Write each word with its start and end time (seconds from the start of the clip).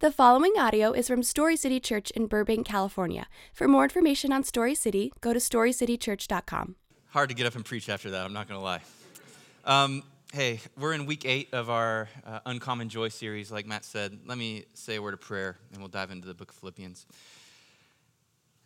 The 0.00 0.12
following 0.12 0.52
audio 0.58 0.92
is 0.92 1.08
from 1.08 1.22
Story 1.22 1.56
City 1.56 1.80
Church 1.80 2.10
in 2.10 2.26
Burbank, 2.26 2.66
California. 2.66 3.28
For 3.54 3.66
more 3.66 3.84
information 3.84 4.30
on 4.30 4.44
Story 4.44 4.74
City, 4.74 5.10
go 5.22 5.32
to 5.32 5.38
storycitychurch.com. 5.38 6.76
Hard 7.08 7.30
to 7.30 7.34
get 7.34 7.46
up 7.46 7.54
and 7.54 7.64
preach 7.64 7.88
after 7.88 8.10
that, 8.10 8.26
I'm 8.26 8.34
not 8.34 8.46
going 8.46 8.60
to 8.60 8.62
lie. 8.62 8.82
Um, 9.64 10.02
hey, 10.34 10.60
we're 10.78 10.92
in 10.92 11.06
week 11.06 11.24
eight 11.24 11.48
of 11.54 11.70
our 11.70 12.10
uh, 12.26 12.40
Uncommon 12.44 12.90
Joy 12.90 13.08
series, 13.08 13.50
like 13.50 13.64
Matt 13.64 13.86
said. 13.86 14.18
Let 14.26 14.36
me 14.36 14.66
say 14.74 14.96
a 14.96 15.02
word 15.02 15.14
of 15.14 15.22
prayer 15.22 15.56
and 15.72 15.80
we'll 15.80 15.88
dive 15.88 16.10
into 16.10 16.28
the 16.28 16.34
book 16.34 16.50
of 16.50 16.56
Philippians. 16.56 17.06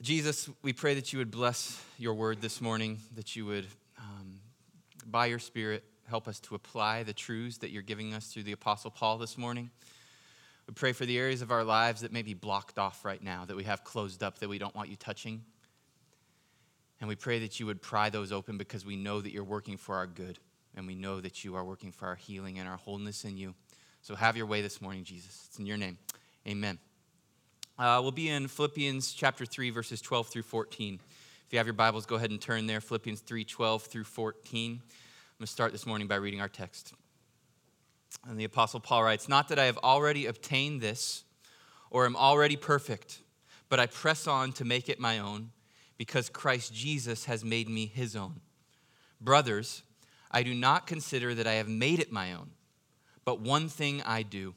Jesus, 0.03 0.51
we 0.63 0.73
pray 0.73 0.95
that 0.95 1.13
you 1.13 1.21
would 1.21 1.31
bless 1.31 1.81
your 1.97 2.15
word 2.15 2.43
this 2.43 2.61
morning, 2.61 2.99
that 3.15 3.37
you 3.37 3.47
would, 3.47 3.69
um, 3.99 4.41
by 5.07 5.27
your 5.27 5.39
Spirit, 5.39 5.85
help 6.09 6.27
us 6.27 6.41
to 6.41 6.57
apply 6.57 7.05
the 7.05 7.13
truths 7.13 7.59
that 7.59 7.71
you're 7.71 7.83
giving 7.83 8.15
us 8.15 8.33
through 8.33 8.43
the 8.43 8.51
Apostle 8.51 8.91
Paul 8.91 9.17
this 9.17 9.39
morning. 9.39 9.71
We 10.71 10.75
pray 10.75 10.93
for 10.93 11.05
the 11.05 11.19
areas 11.19 11.43
of 11.43 11.51
our 11.51 11.65
lives 11.65 12.03
that 12.03 12.13
may 12.13 12.23
be 12.23 12.33
blocked 12.33 12.79
off 12.79 13.05
right 13.05 13.21
now, 13.21 13.45
that 13.45 13.57
we 13.57 13.65
have 13.65 13.83
closed 13.83 14.23
up, 14.23 14.39
that 14.39 14.49
we 14.49 14.57
don't 14.57 14.73
want 14.73 14.89
you 14.89 14.95
touching. 14.95 15.43
And 17.01 17.09
we 17.09 17.17
pray 17.17 17.41
that 17.41 17.59
you 17.59 17.67
would 17.67 17.83
pry 17.83 18.09
those 18.09 18.31
open 18.31 18.57
because 18.57 18.87
we 18.87 18.95
know 18.95 19.21
that 19.21 19.33
you're 19.33 19.43
working 19.43 19.77
for 19.77 19.97
our 19.97 20.07
good. 20.07 20.39
And 20.77 20.87
we 20.87 20.95
know 20.95 21.21
that 21.21 21.43
you 21.43 21.57
are 21.57 21.65
working 21.65 21.91
for 21.91 22.07
our 22.07 22.15
healing 22.15 22.61
and 22.61 22.69
our 22.69 22.77
wholeness 22.77 23.25
in 23.25 23.37
you. 23.37 23.53
So 24.03 24.15
have 24.15 24.37
your 24.37 24.47
way 24.47 24.63
this 24.63 24.81
morning, 24.81 25.03
Jesus. 25.03 25.47
It's 25.49 25.59
in 25.59 25.67
your 25.67 25.77
name. 25.77 25.99
Amen. 26.47 26.79
Uh, 27.77 27.99
we'll 28.01 28.13
be 28.13 28.29
in 28.29 28.47
Philippians 28.47 29.13
chapter 29.13 29.45
3, 29.45 29.71
verses 29.71 30.01
12 30.01 30.29
through 30.29 30.43
14. 30.43 31.01
If 31.49 31.53
you 31.53 31.59
have 31.59 31.67
your 31.67 31.75
Bibles, 31.75 32.07
go 32.07 32.15
ahead 32.15 32.31
and 32.31 32.41
turn 32.41 32.69
there. 32.69 32.81
Philippians 32.81 33.23
3, 33.23 33.45
12 33.45 33.83
through 33.83 34.05
14. 34.05 34.71
I'm 34.71 34.79
going 35.37 35.47
to 35.47 35.47
start 35.49 35.73
this 35.73 35.85
morning 35.85 36.07
by 36.07 36.15
reading 36.15 36.41
our 36.41 36.49
text. 36.49 36.95
And 38.29 38.39
the 38.39 38.45
Apostle 38.45 38.81
Paul 38.81 39.05
writes, 39.05 39.29
Not 39.29 39.49
that 39.49 39.59
I 39.59 39.65
have 39.65 39.79
already 39.79 40.27
obtained 40.27 40.81
this 40.81 41.25
or 41.91 42.07
am 42.07 42.17
already 42.17 42.57
perfect, 42.57 43.21
but 43.69 43.81
I 43.81 43.87
press 43.87 44.27
on 44.27 44.53
to 44.53 44.65
make 44.65 44.89
it 44.89 45.01
my 45.01 45.19
own 45.19 45.51
because 45.97 46.29
Christ 46.29 46.73
Jesus 46.73 47.27
has 47.27 47.45
made 47.45 47.69
me 47.69 47.87
his 47.87 48.17
own. 48.17 48.41
Brothers, 49.21 49.83
I 50.31 50.43
do 50.43 50.55
not 50.55 50.87
consider 50.87 51.35
that 51.35 51.47
I 51.47 51.55
have 51.55 51.69
made 51.69 51.99
it 51.99 52.13
my 52.13 52.33
own, 52.33 52.51
but 53.25 53.41
one 53.41 53.69
thing 53.69 54.03
I 54.07 54.23
do. 54.23 54.55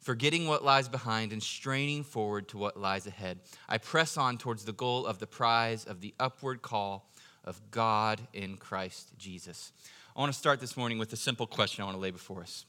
Forgetting 0.00 0.48
what 0.48 0.64
lies 0.64 0.88
behind 0.88 1.32
and 1.32 1.42
straining 1.42 2.02
forward 2.02 2.48
to 2.48 2.58
what 2.58 2.76
lies 2.76 3.06
ahead, 3.06 3.38
I 3.68 3.78
press 3.78 4.16
on 4.16 4.36
towards 4.36 4.64
the 4.64 4.72
goal 4.72 5.06
of 5.06 5.20
the 5.20 5.28
prize 5.28 5.84
of 5.84 6.00
the 6.00 6.14
upward 6.18 6.60
call 6.60 7.08
of 7.44 7.60
God 7.70 8.20
in 8.32 8.56
Christ 8.56 9.16
Jesus. 9.16 9.72
I 10.14 10.20
want 10.20 10.32
to 10.32 10.38
start 10.38 10.60
this 10.60 10.76
morning 10.76 10.98
with 10.98 11.12
a 11.12 11.16
simple 11.16 11.46
question 11.46 11.82
I 11.82 11.86
want 11.86 11.96
to 11.96 12.00
lay 12.00 12.10
before 12.10 12.42
us. 12.42 12.66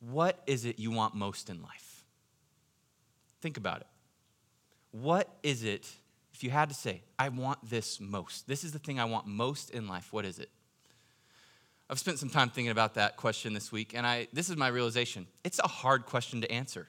What 0.00 0.42
is 0.46 0.64
it 0.64 0.78
you 0.78 0.90
want 0.90 1.14
most 1.14 1.50
in 1.50 1.62
life? 1.62 2.04
Think 3.40 3.56
about 3.56 3.80
it. 3.80 3.86
What 4.90 5.28
is 5.42 5.64
it, 5.64 5.86
if 6.32 6.42
you 6.42 6.50
had 6.50 6.68
to 6.68 6.74
say, 6.74 7.02
I 7.18 7.28
want 7.28 7.58
this 7.68 8.00
most? 8.00 8.48
This 8.48 8.64
is 8.64 8.72
the 8.72 8.78
thing 8.78 8.98
I 8.98 9.04
want 9.04 9.26
most 9.26 9.70
in 9.70 9.86
life. 9.86 10.12
What 10.12 10.24
is 10.24 10.38
it? 10.38 10.50
I've 11.90 11.98
spent 11.98 12.18
some 12.18 12.28
time 12.28 12.50
thinking 12.50 12.70
about 12.70 12.94
that 12.94 13.16
question 13.16 13.54
this 13.54 13.72
week, 13.72 13.94
and 13.94 14.06
I, 14.06 14.28
this 14.32 14.50
is 14.50 14.56
my 14.56 14.68
realization. 14.68 15.26
It's 15.42 15.58
a 15.58 15.68
hard 15.68 16.04
question 16.04 16.42
to 16.42 16.52
answer. 16.52 16.88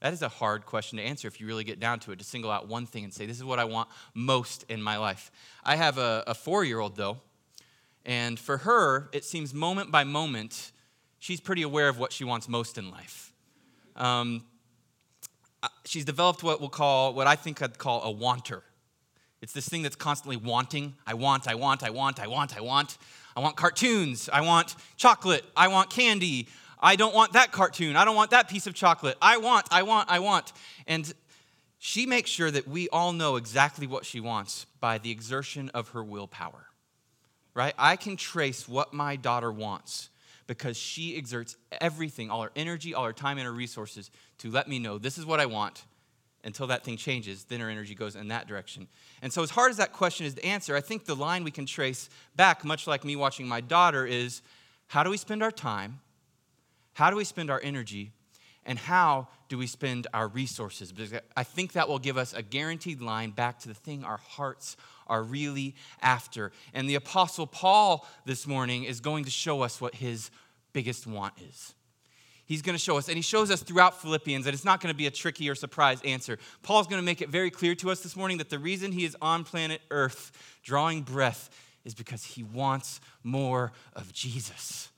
That 0.00 0.12
is 0.12 0.22
a 0.22 0.28
hard 0.28 0.66
question 0.66 0.98
to 0.98 1.04
answer 1.04 1.28
if 1.28 1.40
you 1.40 1.46
really 1.46 1.64
get 1.64 1.80
down 1.80 2.00
to 2.00 2.12
it, 2.12 2.18
to 2.18 2.24
single 2.24 2.50
out 2.50 2.68
one 2.68 2.86
thing 2.86 3.04
and 3.04 3.12
say, 3.12 3.26
This 3.26 3.36
is 3.36 3.44
what 3.44 3.58
I 3.58 3.64
want 3.64 3.88
most 4.14 4.64
in 4.68 4.82
my 4.82 4.96
life. 4.96 5.30
I 5.64 5.76
have 5.76 5.98
a, 5.98 6.24
a 6.26 6.34
four 6.34 6.64
year 6.64 6.78
old, 6.80 6.96
though, 6.96 7.18
and 8.04 8.38
for 8.38 8.58
her, 8.58 9.08
it 9.12 9.24
seems 9.24 9.52
moment 9.52 9.90
by 9.90 10.04
moment, 10.04 10.72
she's 11.18 11.40
pretty 11.40 11.62
aware 11.62 11.88
of 11.88 11.98
what 11.98 12.12
she 12.12 12.24
wants 12.24 12.48
most 12.48 12.78
in 12.78 12.90
life. 12.90 13.32
Um, 13.96 14.44
uh, 15.62 15.68
she's 15.84 16.04
developed 16.04 16.42
what 16.42 16.60
we'll 16.60 16.68
call, 16.68 17.14
what 17.14 17.26
I 17.26 17.36
think 17.36 17.60
I'd 17.62 17.78
call 17.78 18.02
a 18.02 18.10
wanter. 18.10 18.62
It's 19.40 19.52
this 19.52 19.68
thing 19.68 19.82
that's 19.82 19.96
constantly 19.96 20.36
wanting. 20.36 20.94
I 21.06 21.14
want, 21.14 21.48
I 21.48 21.54
want, 21.54 21.82
I 21.82 21.90
want, 21.90 22.20
I 22.20 22.26
want, 22.26 22.56
I 22.56 22.60
want. 22.60 22.98
I 23.36 23.40
want 23.40 23.56
cartoons. 23.56 24.28
I 24.32 24.40
want 24.40 24.74
chocolate. 24.96 25.44
I 25.56 25.68
want 25.68 25.90
candy. 25.90 26.48
I 26.80 26.96
don't 26.96 27.14
want 27.14 27.34
that 27.34 27.52
cartoon. 27.52 27.96
I 27.96 28.04
don't 28.04 28.16
want 28.16 28.30
that 28.32 28.48
piece 28.48 28.66
of 28.66 28.74
chocolate. 28.74 29.16
I 29.22 29.36
want, 29.36 29.66
I 29.70 29.82
want, 29.82 30.10
I 30.10 30.18
want. 30.18 30.52
And 30.86 31.12
she 31.78 32.06
makes 32.06 32.30
sure 32.30 32.50
that 32.50 32.66
we 32.66 32.88
all 32.88 33.12
know 33.12 33.36
exactly 33.36 33.86
what 33.86 34.04
she 34.04 34.18
wants 34.18 34.66
by 34.80 34.98
the 34.98 35.10
exertion 35.10 35.70
of 35.70 35.90
her 35.90 36.02
willpower 36.02 36.68
right? 37.58 37.74
I 37.76 37.96
can 37.96 38.16
trace 38.16 38.68
what 38.68 38.94
my 38.94 39.16
daughter 39.16 39.50
wants 39.50 40.10
because 40.48 40.76
she 40.76 41.16
exerts 41.16 41.56
everything, 41.80 42.30
all 42.30 42.42
her 42.42 42.50
energy, 42.56 42.94
all 42.94 43.04
her 43.04 43.12
time, 43.12 43.38
and 43.38 43.46
her 43.46 43.52
resources 43.52 44.10
to 44.38 44.50
let 44.50 44.66
me 44.66 44.80
know 44.80 44.98
this 44.98 45.18
is 45.18 45.24
what 45.24 45.38
I 45.38 45.46
want. 45.46 45.84
Until 46.44 46.68
that 46.68 46.84
thing 46.84 46.96
changes, 46.96 47.44
then 47.44 47.58
her 47.58 47.68
energy 47.68 47.96
goes 47.96 48.14
in 48.14 48.28
that 48.28 48.46
direction. 48.46 48.86
And 49.22 49.32
so, 49.32 49.42
as 49.42 49.50
hard 49.50 49.70
as 49.70 49.76
that 49.78 49.92
question 49.92 50.24
is 50.24 50.34
to 50.34 50.44
answer, 50.44 50.76
I 50.76 50.80
think 50.80 51.04
the 51.04 51.16
line 51.16 51.42
we 51.42 51.50
can 51.50 51.66
trace 51.66 52.08
back, 52.36 52.64
much 52.64 52.86
like 52.86 53.04
me 53.04 53.16
watching 53.16 53.46
my 53.46 53.60
daughter, 53.60 54.06
is 54.06 54.40
how 54.86 55.02
do 55.02 55.10
we 55.10 55.16
spend 55.16 55.42
our 55.42 55.50
time? 55.50 55.98
How 56.94 57.10
do 57.10 57.16
we 57.16 57.24
spend 57.24 57.50
our 57.50 57.60
energy? 57.62 58.12
And 58.64 58.78
how 58.78 59.28
do 59.48 59.58
we 59.58 59.66
spend 59.66 60.06
our 60.14 60.28
resources? 60.28 60.92
Because 60.92 61.20
I 61.36 61.42
think 61.42 61.72
that 61.72 61.88
will 61.88 61.98
give 61.98 62.16
us 62.16 62.34
a 62.34 62.42
guaranteed 62.42 63.00
line 63.00 63.30
back 63.30 63.58
to 63.60 63.68
the 63.68 63.74
thing 63.74 64.04
our 64.04 64.18
hearts 64.18 64.76
are 65.08 65.22
really 65.22 65.74
after. 66.02 66.52
And 66.74 66.88
the 66.88 66.94
Apostle 66.96 67.46
Paul 67.46 68.06
this 68.24 68.46
morning 68.46 68.84
is 68.84 69.00
going 69.00 69.24
to 69.24 69.30
show 69.30 69.62
us 69.62 69.80
what 69.80 69.94
his 69.94 70.30
biggest 70.72 71.06
want 71.06 71.34
is. 71.48 71.74
He's 72.46 72.62
going 72.62 72.74
to 72.74 72.82
show 72.82 72.96
us, 72.96 73.08
and 73.08 73.16
he 73.16 73.22
shows 73.22 73.50
us 73.50 73.62
throughout 73.62 74.00
Philippians 74.00 74.46
that 74.46 74.54
it's 74.54 74.64
not 74.64 74.80
going 74.80 74.92
to 74.92 74.96
be 74.96 75.06
a 75.06 75.10
tricky 75.10 75.50
or 75.50 75.54
surprise 75.54 76.00
answer. 76.02 76.38
Paul's 76.62 76.86
going 76.86 77.00
to 77.00 77.04
make 77.04 77.20
it 77.20 77.28
very 77.28 77.50
clear 77.50 77.74
to 77.74 77.90
us 77.90 78.00
this 78.00 78.16
morning 78.16 78.38
that 78.38 78.48
the 78.48 78.58
reason 78.58 78.90
he 78.90 79.04
is 79.04 79.14
on 79.20 79.44
planet 79.44 79.82
Earth 79.90 80.32
drawing 80.62 81.02
breath 81.02 81.50
is 81.84 81.94
because 81.94 82.24
he 82.24 82.42
wants 82.42 83.00
more 83.22 83.72
of 83.94 84.14
Jesus. 84.14 84.88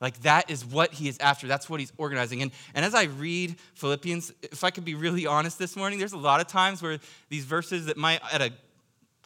Like 0.00 0.20
that 0.22 0.50
is 0.50 0.64
what 0.64 0.92
he 0.92 1.08
is 1.08 1.16
after. 1.18 1.46
That's 1.46 1.70
what 1.70 1.80
he's 1.80 1.92
organizing. 1.96 2.42
And, 2.42 2.50
and 2.74 2.84
as 2.84 2.94
I 2.94 3.04
read 3.04 3.56
Philippians, 3.74 4.32
if 4.42 4.64
I 4.64 4.70
could 4.70 4.84
be 4.84 4.94
really 4.94 5.26
honest 5.26 5.58
this 5.58 5.76
morning, 5.76 5.98
there's 5.98 6.12
a 6.12 6.18
lot 6.18 6.40
of 6.40 6.46
times 6.46 6.82
where 6.82 6.98
these 7.30 7.44
verses 7.44 7.86
that 7.86 7.96
might, 7.96 8.20
at 8.32 8.42
a 8.42 8.52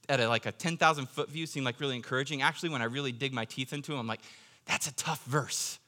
at 0.09 0.21
a, 0.21 0.29
like 0.29 0.47
a 0.47 0.53
10,000 0.53 1.09
foot 1.09 1.31
view 1.31 1.47
seem 1.47 1.65
like 1.65 1.81
really 1.81 1.97
encouraging. 1.97 2.43
Actually, 2.43 2.71
when 2.71 2.83
I 2.83 2.87
really 2.87 3.13
dig 3.13 3.33
my 3.33 3.45
teeth 3.45 3.73
into 3.73 3.93
them, 3.93 4.01
I'm 4.01 4.07
like, 4.07 4.21
that's 4.67 4.87
a 4.87 4.95
tough 4.95 5.23
verse. 5.25 5.79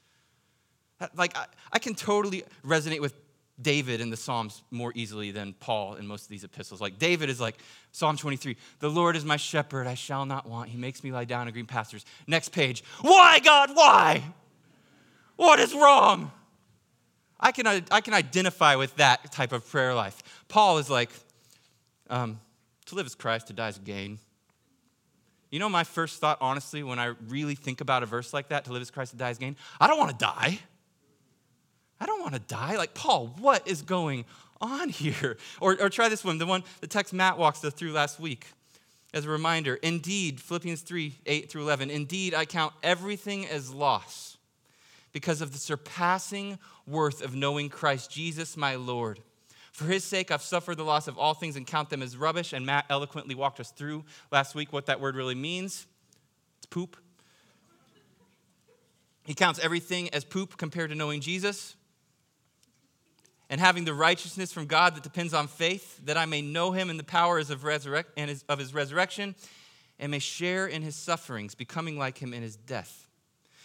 Like, 1.15 1.35
I, 1.35 1.45
I 1.73 1.79
can 1.79 1.95
totally 1.95 2.43
resonate 2.63 2.99
with 2.99 3.15
David 3.59 4.01
in 4.01 4.09
the 4.09 4.17
Psalms 4.17 4.63
more 4.71 4.91
easily 4.95 5.31
than 5.31 5.53
Paul 5.53 5.95
in 5.95 6.05
most 6.05 6.23
of 6.23 6.29
these 6.29 6.43
epistles. 6.43 6.81
Like, 6.81 6.99
David 6.99 7.29
is 7.29 7.39
like, 7.39 7.57
Psalm 7.91 8.17
23, 8.17 8.55
the 8.79 8.89
Lord 8.89 9.15
is 9.15 9.25
my 9.25 9.37
shepherd, 9.37 9.87
I 9.87 9.95
shall 9.95 10.25
not 10.25 10.47
want. 10.47 10.69
He 10.69 10.77
makes 10.77 11.03
me 11.03 11.11
lie 11.11 11.25
down 11.25 11.47
in 11.47 11.53
green 11.53 11.65
pastures. 11.65 12.05
Next 12.27 12.49
page, 12.49 12.83
why, 13.01 13.39
God, 13.39 13.71
why? 13.73 14.23
What 15.35 15.59
is 15.59 15.73
wrong? 15.73 16.31
I 17.39 17.51
can, 17.51 17.65
I 17.65 18.01
can 18.01 18.13
identify 18.13 18.75
with 18.75 18.95
that 18.97 19.31
type 19.31 19.51
of 19.51 19.67
prayer 19.67 19.95
life. 19.95 20.21
Paul 20.47 20.77
is 20.77 20.89
like, 20.89 21.09
um, 22.09 22.39
to 22.91 22.95
live 22.95 23.05
is 23.05 23.15
Christ, 23.15 23.47
to 23.47 23.53
die 23.53 23.69
is 23.69 23.77
gain. 23.79 24.19
You 25.49 25.59
know, 25.59 25.69
my 25.69 25.83
first 25.83 26.19
thought, 26.19 26.37
honestly, 26.39 26.83
when 26.83 26.99
I 26.99 27.13
really 27.27 27.55
think 27.55 27.81
about 27.81 28.03
a 28.03 28.05
verse 28.05 28.33
like 28.33 28.49
that, 28.49 28.65
to 28.65 28.73
live 28.73 28.81
is 28.81 28.91
Christ, 28.91 29.11
to 29.11 29.17
die 29.17 29.31
is 29.31 29.37
gain, 29.37 29.57
I 29.79 29.87
don't 29.87 29.97
want 29.97 30.11
to 30.11 30.17
die. 30.17 30.59
I 31.99 32.05
don't 32.05 32.21
want 32.21 32.33
to 32.33 32.39
die. 32.39 32.77
Like, 32.77 32.93
Paul, 32.93 33.35
what 33.39 33.67
is 33.67 33.81
going 33.81 34.25
on 34.61 34.89
here? 34.89 35.37
Or, 35.59 35.77
or 35.79 35.89
try 35.89 36.09
this 36.09 36.23
one, 36.23 36.37
the 36.37 36.45
one, 36.45 36.63
the 36.81 36.87
text 36.87 37.13
Matt 37.13 37.37
walked 37.37 37.63
us 37.65 37.73
through 37.73 37.93
last 37.93 38.19
week. 38.19 38.47
As 39.13 39.25
a 39.25 39.29
reminder, 39.29 39.75
indeed, 39.75 40.39
Philippians 40.39 40.81
3 40.81 41.15
8 41.25 41.49
through 41.49 41.63
11, 41.63 41.89
indeed, 41.89 42.33
I 42.33 42.45
count 42.45 42.73
everything 42.81 43.47
as 43.47 43.73
loss 43.73 44.37
because 45.11 45.41
of 45.41 45.51
the 45.51 45.57
surpassing 45.57 46.59
worth 46.87 47.21
of 47.21 47.35
knowing 47.35 47.69
Christ 47.69 48.11
Jesus, 48.11 48.55
my 48.55 48.75
Lord 48.75 49.19
for 49.81 49.91
his 49.91 50.03
sake, 50.03 50.31
I've 50.31 50.41
suffered 50.41 50.75
the 50.75 50.83
loss 50.83 51.07
of 51.07 51.17
all 51.17 51.33
things 51.33 51.55
and 51.55 51.65
count 51.65 51.89
them 51.89 52.01
as 52.01 52.15
rubbish. 52.15 52.53
And 52.53 52.65
Matt 52.65 52.85
eloquently 52.89 53.35
walked 53.35 53.59
us 53.59 53.71
through 53.71 54.05
last 54.31 54.53
week 54.53 54.71
what 54.71 54.85
that 54.85 54.99
word 54.99 55.15
really 55.15 55.35
means 55.35 55.87
it's 56.57 56.67
poop. 56.67 56.97
He 59.25 59.33
counts 59.33 59.59
everything 59.59 60.09
as 60.09 60.23
poop 60.23 60.57
compared 60.57 60.89
to 60.91 60.95
knowing 60.95 61.21
Jesus 61.21 61.75
and 63.49 63.59
having 63.59 63.85
the 63.85 63.93
righteousness 63.93 64.53
from 64.53 64.65
God 64.65 64.95
that 64.95 65.03
depends 65.03 65.33
on 65.33 65.47
faith, 65.47 65.99
that 66.05 66.17
I 66.17 66.25
may 66.25 66.41
know 66.41 66.71
him 66.71 66.89
in 66.89 66.97
the 66.97 67.03
power 67.03 67.39
of, 67.39 67.63
resurrect, 67.63 68.11
and 68.17 68.29
his, 68.29 68.43
of 68.47 68.59
his 68.59 68.73
resurrection 68.73 69.35
and 69.99 70.11
may 70.11 70.19
share 70.19 70.67
in 70.67 70.81
his 70.81 70.95
sufferings, 70.95 71.53
becoming 71.53 71.97
like 71.97 72.17
him 72.17 72.33
in 72.33 72.41
his 72.41 72.55
death 72.55 73.10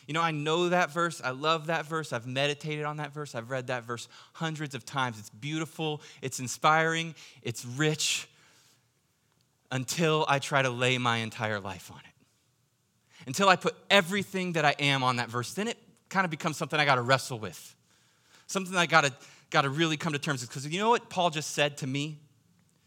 you 0.06 0.14
know, 0.14 0.23
I 0.23 0.31
know 0.31 0.69
that 0.69 0.93
verse. 0.93 1.20
I 1.23 1.31
love 1.31 1.67
that 1.67 1.87
verse. 1.87 2.12
I've 2.12 2.26
meditated 2.26 2.85
on 2.85 2.99
that 2.99 3.12
verse. 3.12 3.35
I've 3.35 3.50
read 3.50 3.67
that 3.69 3.85
verse 3.85 4.08
hundreds 4.35 4.75
of 4.75 4.85
times. 4.85 5.19
It's 5.19 5.31
beautiful, 5.31 6.00
it's 6.23 6.38
inspiring, 6.38 7.14
it's 7.43 7.64
rich 7.64 8.29
until 9.73 10.25
I 10.29 10.38
try 10.38 10.62
to 10.62 10.70
lay 10.70 10.97
my 10.99 11.19
entire 11.19 11.58
life 11.58 11.91
on 11.91 11.99
it. 11.99 13.26
Until 13.26 13.49
I 13.49 13.56
put 13.56 13.75
everything 13.91 14.53
that 14.53 14.64
I 14.64 14.76
am 14.79 15.03
on 15.03 15.17
that 15.17 15.29
verse, 15.29 15.53
then 15.55 15.67
it 15.67 15.79
kind 16.09 16.25
of 16.25 16.31
becomes 16.31 16.56
something 16.56 16.79
I 16.79 16.85
got 16.85 16.94
to 16.94 17.02
wrestle 17.02 17.41
with. 17.41 17.75
Something 18.47 18.76
I 18.76 18.87
got 18.87 19.05
to 19.05 19.12
got 19.50 19.62
to 19.62 19.70
really 19.70 19.97
come 19.97 20.12
to 20.12 20.19
terms 20.19 20.41
with 20.41 20.50
because 20.50 20.67
you 20.67 20.79
know 20.79 20.91
what 20.91 21.09
Paul 21.09 21.31
just 21.31 21.52
said 21.52 21.76
to 21.79 21.87
me, 21.87 22.19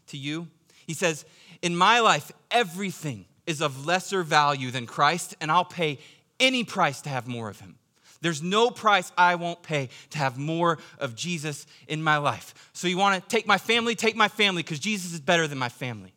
to 0.08 0.16
you? 0.16 0.48
He 0.86 0.94
says, 0.94 1.24
In 1.62 1.76
my 1.76 2.00
life, 2.00 2.32
everything 2.50 3.26
is 3.46 3.60
of 3.60 3.86
lesser 3.86 4.22
value 4.22 4.70
than 4.70 4.86
Christ, 4.86 5.36
and 5.40 5.50
I'll 5.50 5.64
pay 5.64 5.98
any 6.40 6.64
price 6.64 7.00
to 7.02 7.08
have 7.08 7.28
more 7.28 7.48
of 7.48 7.60
him. 7.60 7.76
There's 8.22 8.42
no 8.42 8.70
price 8.70 9.12
I 9.16 9.36
won't 9.36 9.62
pay 9.62 9.88
to 10.10 10.18
have 10.18 10.38
more 10.38 10.78
of 10.98 11.14
Jesus 11.14 11.66
in 11.88 12.02
my 12.02 12.18
life. 12.18 12.70
So 12.72 12.86
you 12.86 12.98
want 12.98 13.22
to 13.22 13.28
take 13.28 13.46
my 13.46 13.56
family, 13.58 13.94
take 13.94 14.16
my 14.16 14.28
family, 14.28 14.62
because 14.62 14.78
Jesus 14.78 15.14
is 15.14 15.20
better 15.20 15.46
than 15.46 15.58
my 15.58 15.70
family. 15.70 16.12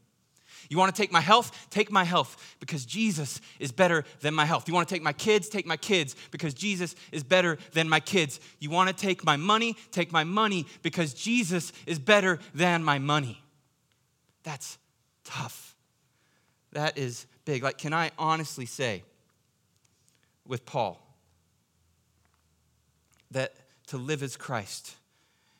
You 0.70 0.78
want 0.78 0.94
to 0.94 1.02
take 1.02 1.12
my 1.12 1.22
health? 1.22 1.68
Take 1.70 1.92
my 1.92 2.04
health 2.04 2.56
because 2.60 2.86
Jesus 2.86 3.40
is 3.60 3.72
better 3.72 4.06
than 4.22 4.34
my 4.34 4.46
health. 4.46 4.68
You 4.68 4.74
want 4.74 4.88
to 4.88 4.94
take 4.94 5.04
my 5.04 5.14
kids? 5.14 5.48
Take 5.48 5.66
my 5.66 5.78
kids 5.78 6.16
because 6.31 6.54
Jesus 6.54 6.96
is 7.12 7.24
better 7.24 7.58
than 7.74 7.88
my 7.88 8.00
kids. 8.00 8.40
You 8.60 8.70
want 8.70 8.90
to 8.90 8.96
take 8.96 9.24
my 9.24 9.38
money? 9.38 9.75
Take 9.92 10.12
my 10.12 10.24
money 10.24 10.66
because 10.81 11.14
Jesus 11.14 11.74
is 11.86 12.00
better 12.00 12.40
than 12.56 12.84
my 12.84 12.98
money. 12.98 13.44
That's 14.44 14.78
tough. 15.24 15.75
That 16.72 16.98
is 16.98 17.28
big. 17.46 17.62
Like, 17.62 17.78
can 17.78 17.94
I 17.94 18.12
honestly 18.18 18.66
say 18.66 19.04
with 20.48 20.66
Paul 20.66 21.00
that 23.31 23.54
to 23.88 23.98
live 23.98 24.24
as 24.24 24.38
Christ 24.38 24.95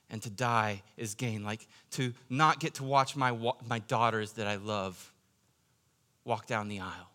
and 0.10 0.22
to 0.22 0.30
die 0.30 0.82
is 0.98 1.16
gain. 1.16 1.44
Like 1.44 1.68
to 1.92 2.14
not 2.30 2.60
get 2.60 2.76
to 2.76 2.84
watch 2.84 3.16
my, 3.16 3.38
my 3.68 3.80
daughters 3.80 4.34
that 4.34 4.48
I 4.48 4.56
love 4.56 5.12
walk 6.26 6.48
down 6.48 6.70
the 6.70 6.80
aisle, 6.80 7.10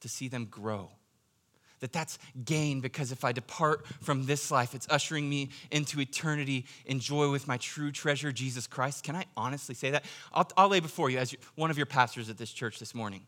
to 0.00 0.08
see 0.08 0.28
them 0.28 0.46
grow. 0.46 0.90
That 1.80 1.92
that's 1.92 2.18
gain 2.44 2.80
because 2.80 3.10
if 3.10 3.24
I 3.24 3.32
depart 3.32 3.86
from 4.02 4.26
this 4.26 4.50
life, 4.50 4.74
it's 4.74 4.86
ushering 4.90 5.28
me 5.28 5.48
into 5.70 6.00
eternity 6.00 6.66
in 6.84 7.00
joy 7.00 7.30
with 7.30 7.48
my 7.48 7.56
true 7.56 7.90
treasure, 7.90 8.32
Jesus 8.32 8.66
Christ. 8.66 9.02
Can 9.02 9.16
I 9.16 9.24
honestly 9.36 9.74
say 9.74 9.90
that? 9.90 10.04
I'll, 10.32 10.48
I'll 10.58 10.68
lay 10.68 10.80
before 10.80 11.08
you 11.08 11.18
as 11.18 11.34
one 11.54 11.70
of 11.70 11.78
your 11.78 11.86
pastors 11.86 12.28
at 12.28 12.36
this 12.36 12.52
church 12.52 12.78
this 12.78 12.94
morning. 12.94 13.22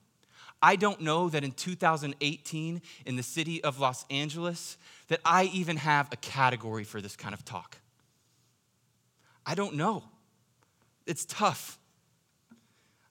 I 0.63 0.77
don't 0.77 1.01
know 1.01 1.29
that 1.29 1.43
in 1.43 1.51
2018 1.51 2.83
in 3.05 3.17
the 3.17 3.23
city 3.23 3.63
of 3.65 3.81
Los 3.81 4.05
Angeles 4.11 4.79
that 5.09 5.21
I 5.25 5.45
even 5.53 5.77
have 5.77 6.09
a 6.13 6.17
category 6.17 6.85
for 6.85 7.01
this 7.01 7.17
kind 7.17 7.35
of 7.35 7.45
talk. 7.45 7.79
I 9.45 9.55
don't 9.55 9.75
know. 9.75 10.05
It's 11.07 11.25
tough. 11.25 11.79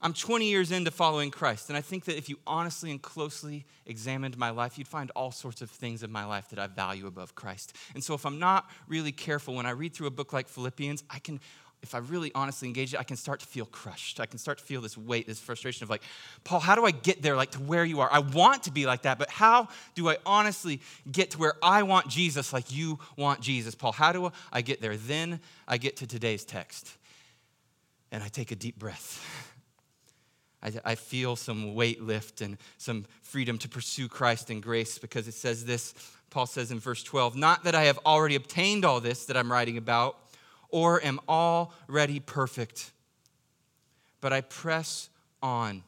I'm 0.04 0.14
20 0.14 0.50
years 0.50 0.72
into 0.72 0.90
following 0.90 1.30
Christ, 1.30 1.70
and 1.70 1.78
I 1.78 1.82
think 1.82 2.06
that 2.06 2.18
if 2.18 2.28
you 2.28 2.38
honestly 2.48 2.90
and 2.90 3.00
closely 3.00 3.66
examined 3.86 4.36
my 4.36 4.50
life, 4.50 4.80
you'd 4.80 4.88
find 4.88 5.12
all 5.16 5.32
sorts 5.32 5.62
of 5.62 5.70
things 5.70 6.02
in 6.02 6.12
my 6.12 6.26
life 6.26 6.50
that 6.50 6.58
I 6.58 6.66
value 6.66 7.06
above 7.06 7.36
Christ. 7.36 7.76
And 7.94 8.04
so, 8.04 8.16
if 8.16 8.26
I'm 8.26 8.40
not 8.40 8.68
really 8.88 9.12
careful, 9.12 9.54
when 9.54 9.68
I 9.68 9.72
read 9.72 9.94
through 9.94 10.08
a 10.08 10.12
book 10.12 10.34
like 10.34 10.48
Philippians, 10.48 11.04
I 11.08 11.20
can, 11.20 11.40
if 11.84 11.96
I 11.96 11.98
really 11.98 12.32
honestly 12.36 12.68
engage 12.68 12.94
it, 12.94 13.00
I 13.00 13.04
can 13.04 13.18
start 13.18 13.40
to 13.40 13.46
feel 13.46 13.66
crushed. 13.66 14.20
I 14.20 14.28
can 14.28 14.38
start 14.38 14.60
to 14.60 14.64
feel 14.64 14.82
this 14.82 14.96
weight, 14.96 15.26
this 15.26 15.40
frustration 15.40 15.84
of 15.84 15.90
like, 15.90 16.04
Paul, 16.44 16.60
how 16.60 16.76
do 16.76 16.86
I 16.86 16.92
get 16.92 17.24
there, 17.24 17.36
like 17.36 17.52
to 17.52 17.60
where 17.60 17.84
you 17.84 18.02
are? 18.02 18.10
I 18.12 18.20
want 18.20 18.64
to 18.64 18.72
be 18.72 18.86
like 18.86 19.02
that, 19.04 19.18
but 19.18 19.32
how 19.32 19.68
do 19.96 20.08
I 20.08 20.18
honestly 20.26 20.80
get 21.12 21.32
to 21.32 21.40
where 21.40 21.56
I 21.64 21.82
want 21.84 22.08
Jesus, 22.08 22.54
like 22.54 22.72
you 22.72 23.00
want 23.18 23.42
Jesus? 23.42 23.74
Paul, 23.74 23.94
how 23.94 24.12
do 24.12 24.32
I 24.52 24.62
get 24.62 24.80
there? 24.82 24.96
Then 24.96 25.40
I 25.68 25.78
get 25.78 25.98
to 25.98 26.08
today's 26.08 26.46
text, 26.46 26.98
and 28.12 28.22
I 28.22 28.28
take 28.28 28.52
a 28.52 28.56
deep 28.56 28.78
breath. 28.78 29.26
I, 30.64 30.92
I 30.92 30.96
feel 30.96 31.36
some 31.36 31.74
weight 31.74 32.04
lift 32.04 32.42
and 32.42 32.58
some 32.78 33.06
freedom 33.24 33.58
to 33.58 33.68
pursue 33.68 34.08
Christ 34.08 34.52
and 34.52 34.62
grace 34.62 35.00
because 35.00 35.28
it 35.28 35.34
says 35.34 35.66
this. 35.66 35.96
Paul 36.30 36.46
says 36.46 36.72
in 36.72 36.80
verse 36.80 37.02
12, 37.02 37.36
Not 37.36 37.64
that 37.64 37.74
I 37.74 37.86
have 37.86 37.98
already 38.06 38.36
obtained 38.36 38.86
all 38.86 39.00
this 39.00 39.26
that 39.26 39.36
I'm 39.36 39.52
writing 39.52 39.78
about 39.78 40.18
or 40.72 41.04
am 41.04 41.20
already 41.30 42.20
perfect, 42.20 42.92
but 44.22 44.34
I 44.34 44.42
press 44.42 45.10
on 45.42 45.84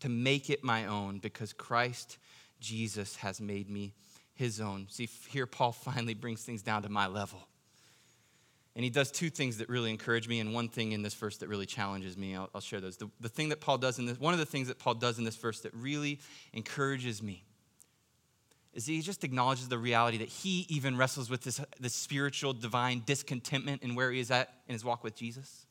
to 0.00 0.08
make 0.08 0.50
it 0.50 0.64
my 0.64 0.86
own 0.86 1.18
because 1.18 1.52
Christ 1.52 2.18
Jesus 2.60 3.16
has 3.16 3.40
made 3.40 3.70
me 3.70 3.94
his 4.34 4.60
own. 4.60 4.86
See, 4.90 5.08
here 5.28 5.46
Paul 5.46 5.72
finally 5.72 6.14
brings 6.14 6.42
things 6.42 6.62
down 6.62 6.82
to 6.82 6.88
my 6.88 7.06
level. 7.06 7.48
And 8.74 8.82
he 8.82 8.90
does 8.90 9.10
two 9.10 9.28
things 9.28 9.58
that 9.58 9.68
really 9.68 9.90
encourage 9.90 10.26
me, 10.28 10.40
and 10.40 10.54
one 10.54 10.68
thing 10.70 10.92
in 10.92 11.02
this 11.02 11.12
verse 11.12 11.36
that 11.38 11.48
really 11.48 11.66
challenges 11.66 12.16
me. 12.16 12.34
I'll, 12.34 12.48
I'll 12.54 12.62
share 12.62 12.80
those. 12.80 12.96
The, 12.96 13.10
the 13.20 13.28
thing 13.28 13.50
that 13.50 13.60
Paul 13.60 13.76
does 13.76 13.98
in 13.98 14.06
this, 14.06 14.18
one 14.18 14.32
of 14.32 14.40
the 14.40 14.46
things 14.46 14.68
that 14.68 14.78
Paul 14.78 14.94
does 14.94 15.18
in 15.18 15.24
this 15.24 15.36
verse 15.36 15.60
that 15.60 15.74
really 15.74 16.20
encourages 16.54 17.22
me 17.22 17.44
is 18.74 18.86
he 18.86 19.00
just 19.02 19.24
acknowledges 19.24 19.68
the 19.68 19.78
reality 19.78 20.18
that 20.18 20.28
he 20.28 20.66
even 20.68 20.96
wrestles 20.96 21.28
with 21.28 21.42
this, 21.42 21.60
this 21.78 21.94
spiritual, 21.94 22.52
divine 22.52 23.02
discontentment 23.04 23.82
in 23.82 23.94
where 23.94 24.10
he 24.10 24.20
is 24.20 24.30
at 24.30 24.52
in 24.66 24.72
his 24.72 24.84
walk 24.84 25.04
with 25.04 25.14
Jesus. 25.14 25.66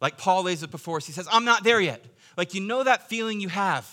Like 0.00 0.18
Paul 0.18 0.44
lays 0.44 0.62
it 0.62 0.70
before 0.70 0.98
us, 0.98 1.06
he 1.06 1.12
says, 1.12 1.28
I'm 1.30 1.44
not 1.44 1.64
there 1.64 1.80
yet. 1.80 2.04
Like, 2.36 2.52
you 2.52 2.60
know 2.60 2.82
that 2.82 3.08
feeling 3.08 3.40
you 3.40 3.48
have 3.48 3.88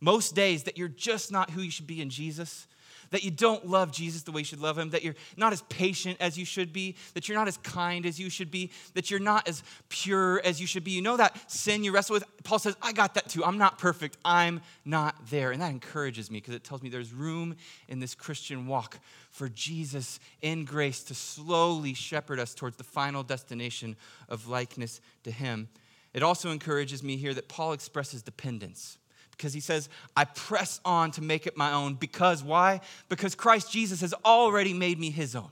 most 0.00 0.34
days 0.34 0.64
that 0.64 0.76
you're 0.76 0.88
just 0.88 1.30
not 1.30 1.50
who 1.50 1.60
you 1.60 1.70
should 1.70 1.86
be 1.86 2.02
in 2.02 2.10
Jesus? 2.10 2.66
That 3.12 3.22
you 3.22 3.30
don't 3.30 3.66
love 3.66 3.92
Jesus 3.92 4.22
the 4.22 4.32
way 4.32 4.40
you 4.40 4.44
should 4.44 4.60
love 4.60 4.76
him, 4.76 4.90
that 4.90 5.04
you're 5.04 5.14
not 5.36 5.52
as 5.52 5.62
patient 5.62 6.16
as 6.18 6.36
you 6.36 6.44
should 6.44 6.72
be, 6.72 6.96
that 7.14 7.28
you're 7.28 7.38
not 7.38 7.46
as 7.46 7.58
kind 7.58 8.04
as 8.04 8.18
you 8.18 8.28
should 8.28 8.50
be, 8.50 8.70
that 8.94 9.10
you're 9.10 9.20
not 9.20 9.46
as 9.46 9.62
pure 9.88 10.40
as 10.44 10.60
you 10.60 10.66
should 10.66 10.82
be. 10.82 10.90
You 10.90 11.02
know 11.02 11.16
that 11.18 11.50
sin 11.50 11.84
you 11.84 11.92
wrestle 11.92 12.14
with? 12.14 12.24
Paul 12.42 12.58
says, 12.58 12.74
I 12.82 12.92
got 12.92 13.14
that 13.14 13.28
too. 13.28 13.44
I'm 13.44 13.58
not 13.58 13.78
perfect. 13.78 14.16
I'm 14.24 14.60
not 14.84 15.14
there. 15.30 15.52
And 15.52 15.62
that 15.62 15.70
encourages 15.70 16.30
me 16.30 16.38
because 16.38 16.54
it 16.54 16.64
tells 16.64 16.82
me 16.82 16.88
there's 16.88 17.12
room 17.12 17.56
in 17.88 18.00
this 18.00 18.14
Christian 18.14 18.66
walk 18.66 18.98
for 19.30 19.48
Jesus 19.48 20.18
in 20.40 20.64
grace 20.64 21.04
to 21.04 21.14
slowly 21.14 21.94
shepherd 21.94 22.40
us 22.40 22.54
towards 22.54 22.76
the 22.76 22.84
final 22.84 23.22
destination 23.22 23.94
of 24.28 24.48
likeness 24.48 25.00
to 25.24 25.30
him. 25.30 25.68
It 26.14 26.22
also 26.22 26.50
encourages 26.50 27.02
me 27.02 27.16
here 27.16 27.34
that 27.34 27.48
Paul 27.48 27.72
expresses 27.72 28.22
dependence 28.22 28.98
because 29.32 29.52
he 29.52 29.60
says, 29.60 29.88
I 30.16 30.24
press 30.24 30.80
on 30.84 31.10
to 31.12 31.22
make 31.22 31.46
it 31.46 31.56
my 31.56 31.72
own. 31.72 31.94
Because 31.94 32.42
why? 32.42 32.80
Because 33.08 33.34
Christ 33.34 33.72
Jesus 33.72 34.00
has 34.00 34.14
already 34.24 34.72
made 34.72 34.98
me 34.98 35.10
his 35.10 35.34
own. 35.34 35.50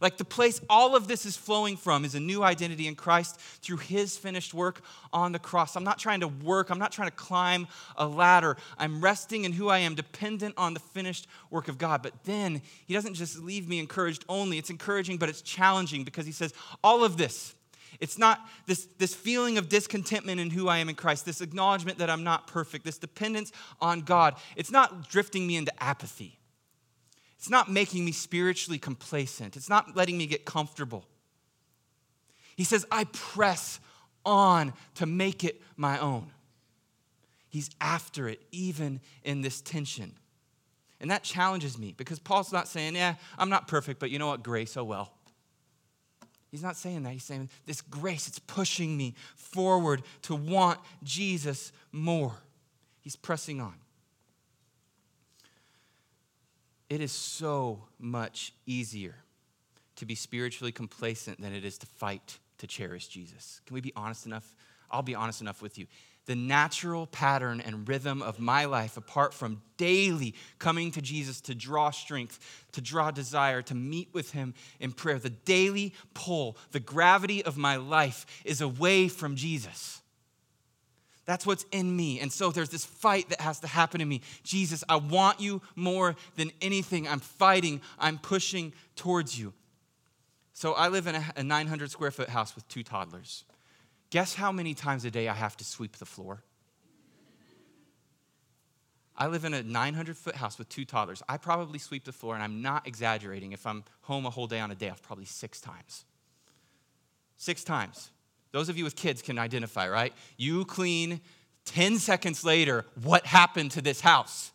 Like 0.00 0.16
the 0.16 0.24
place 0.24 0.60
all 0.68 0.96
of 0.96 1.08
this 1.08 1.24
is 1.26 1.36
flowing 1.36 1.76
from 1.76 2.04
is 2.04 2.14
a 2.14 2.20
new 2.20 2.42
identity 2.42 2.86
in 2.86 2.94
Christ 2.94 3.40
through 3.40 3.78
his 3.78 4.16
finished 4.16 4.52
work 4.52 4.82
on 5.12 5.32
the 5.32 5.38
cross. 5.38 5.76
I'm 5.76 5.84
not 5.84 5.98
trying 5.98 6.20
to 6.20 6.28
work, 6.28 6.70
I'm 6.70 6.78
not 6.78 6.92
trying 6.92 7.08
to 7.08 7.16
climb 7.16 7.66
a 7.96 8.06
ladder. 8.06 8.56
I'm 8.78 9.00
resting 9.00 9.44
in 9.44 9.52
who 9.52 9.68
I 9.68 9.78
am, 9.78 9.94
dependent 9.94 10.54
on 10.56 10.74
the 10.74 10.80
finished 10.80 11.26
work 11.50 11.68
of 11.68 11.78
God. 11.78 12.02
But 12.02 12.12
then 12.24 12.62
he 12.86 12.94
doesn't 12.94 13.14
just 13.14 13.38
leave 13.38 13.68
me 13.68 13.78
encouraged 13.78 14.24
only, 14.28 14.58
it's 14.58 14.70
encouraging, 14.70 15.18
but 15.18 15.28
it's 15.28 15.42
challenging 15.42 16.04
because 16.04 16.26
he 16.26 16.32
says, 16.32 16.52
All 16.82 17.04
of 17.04 17.16
this, 17.16 17.54
it's 18.00 18.18
not 18.18 18.40
this, 18.66 18.88
this 18.98 19.14
feeling 19.14 19.58
of 19.58 19.68
discontentment 19.68 20.40
in 20.40 20.50
who 20.50 20.68
I 20.68 20.78
am 20.78 20.88
in 20.88 20.94
Christ, 20.94 21.24
this 21.24 21.40
acknowledgement 21.40 21.98
that 21.98 22.10
I'm 22.10 22.24
not 22.24 22.46
perfect, 22.46 22.84
this 22.84 22.98
dependence 22.98 23.52
on 23.80 24.00
God. 24.00 24.34
It's 24.56 24.70
not 24.70 25.08
drifting 25.08 25.46
me 25.46 25.56
into 25.56 25.72
apathy. 25.82 26.38
It's 27.38 27.50
not 27.50 27.70
making 27.70 28.04
me 28.04 28.12
spiritually 28.12 28.78
complacent. 28.78 29.56
It's 29.56 29.68
not 29.68 29.96
letting 29.96 30.16
me 30.16 30.26
get 30.26 30.44
comfortable. 30.44 31.04
He 32.56 32.64
says, 32.64 32.86
I 32.90 33.04
press 33.04 33.80
on 34.24 34.72
to 34.94 35.06
make 35.06 35.44
it 35.44 35.60
my 35.76 35.98
own. 35.98 36.30
He's 37.48 37.70
after 37.80 38.28
it, 38.28 38.40
even 38.50 39.00
in 39.22 39.42
this 39.42 39.60
tension. 39.60 40.14
And 41.00 41.10
that 41.10 41.22
challenges 41.22 41.78
me 41.78 41.94
because 41.96 42.18
Paul's 42.18 42.52
not 42.52 42.66
saying, 42.66 42.96
Yeah, 42.96 43.16
I'm 43.36 43.50
not 43.50 43.68
perfect, 43.68 44.00
but 44.00 44.10
you 44.10 44.18
know 44.18 44.28
what? 44.28 44.42
Grace, 44.42 44.76
oh 44.76 44.84
well. 44.84 45.12
He's 46.54 46.62
not 46.62 46.76
saying 46.76 47.02
that. 47.02 47.12
He's 47.12 47.24
saying 47.24 47.50
this 47.66 47.80
grace, 47.80 48.28
it's 48.28 48.38
pushing 48.38 48.96
me 48.96 49.16
forward 49.34 50.02
to 50.22 50.36
want 50.36 50.78
Jesus 51.02 51.72
more. 51.90 52.32
He's 53.00 53.16
pressing 53.16 53.60
on. 53.60 53.74
It 56.88 57.00
is 57.00 57.10
so 57.10 57.86
much 57.98 58.52
easier 58.66 59.16
to 59.96 60.06
be 60.06 60.14
spiritually 60.14 60.70
complacent 60.70 61.40
than 61.40 61.52
it 61.52 61.64
is 61.64 61.76
to 61.78 61.86
fight 61.86 62.38
to 62.58 62.68
cherish 62.68 63.08
Jesus. 63.08 63.60
Can 63.66 63.74
we 63.74 63.80
be 63.80 63.92
honest 63.96 64.24
enough? 64.24 64.54
I'll 64.92 65.02
be 65.02 65.16
honest 65.16 65.40
enough 65.40 65.60
with 65.60 65.76
you 65.76 65.88
the 66.26 66.34
natural 66.34 67.06
pattern 67.06 67.60
and 67.60 67.88
rhythm 67.88 68.22
of 68.22 68.40
my 68.40 68.64
life 68.64 68.96
apart 68.96 69.34
from 69.34 69.60
daily 69.76 70.34
coming 70.58 70.90
to 70.92 71.02
Jesus 71.02 71.40
to 71.42 71.54
draw 71.54 71.90
strength, 71.90 72.38
to 72.72 72.80
draw 72.80 73.10
desire, 73.10 73.62
to 73.62 73.74
meet 73.74 74.08
with 74.12 74.32
Him 74.32 74.54
in 74.80 74.92
prayer. 74.92 75.18
The 75.18 75.30
daily 75.30 75.92
pull, 76.14 76.56
the 76.72 76.80
gravity 76.80 77.44
of 77.44 77.56
my 77.56 77.76
life 77.76 78.26
is 78.44 78.60
away 78.60 79.08
from 79.08 79.36
Jesus. 79.36 80.00
That's 81.26 81.46
what's 81.46 81.64
in 81.72 81.94
me. 81.94 82.20
And 82.20 82.30
so 82.30 82.50
there's 82.50 82.68
this 82.68 82.84
fight 82.84 83.30
that 83.30 83.40
has 83.40 83.60
to 83.60 83.66
happen 83.66 84.00
in 84.00 84.08
me. 84.08 84.20
Jesus, 84.42 84.84
I 84.88 84.96
want 84.96 85.40
you 85.40 85.62
more 85.74 86.16
than 86.36 86.50
anything. 86.60 87.08
I'm 87.08 87.20
fighting, 87.20 87.80
I'm 87.98 88.18
pushing 88.18 88.72
towards 88.94 89.38
you. 89.38 89.54
So 90.52 90.74
I 90.74 90.88
live 90.88 91.06
in 91.06 91.16
a 91.36 91.42
900 91.42 91.90
square 91.90 92.10
foot 92.10 92.28
house 92.28 92.54
with 92.54 92.68
two 92.68 92.82
toddlers. 92.82 93.44
Guess 94.14 94.36
how 94.36 94.52
many 94.52 94.74
times 94.74 95.04
a 95.04 95.10
day 95.10 95.26
I 95.26 95.34
have 95.34 95.56
to 95.56 95.64
sweep 95.64 95.96
the 95.96 96.06
floor? 96.06 96.44
I 99.16 99.26
live 99.26 99.44
in 99.44 99.52
a 99.52 99.64
900 99.64 100.16
foot 100.16 100.36
house 100.36 100.56
with 100.56 100.68
two 100.68 100.84
toddlers. 100.84 101.20
I 101.28 101.36
probably 101.36 101.80
sweep 101.80 102.04
the 102.04 102.12
floor, 102.12 102.34
and 102.34 102.44
I'm 102.44 102.62
not 102.62 102.86
exaggerating. 102.86 103.50
If 103.50 103.66
I'm 103.66 103.82
home 104.02 104.24
a 104.24 104.30
whole 104.30 104.46
day 104.46 104.60
on 104.60 104.70
a 104.70 104.76
day 104.76 104.88
off, 104.88 105.02
probably 105.02 105.24
six 105.24 105.60
times. 105.60 106.04
Six 107.38 107.64
times. 107.64 108.12
Those 108.52 108.68
of 108.68 108.78
you 108.78 108.84
with 108.84 108.94
kids 108.94 109.20
can 109.20 109.36
identify, 109.36 109.88
right? 109.88 110.12
You 110.36 110.64
clean 110.64 111.20
10 111.64 111.98
seconds 111.98 112.44
later, 112.44 112.86
what 113.02 113.26
happened 113.26 113.72
to 113.72 113.82
this 113.82 114.00
house? 114.00 114.52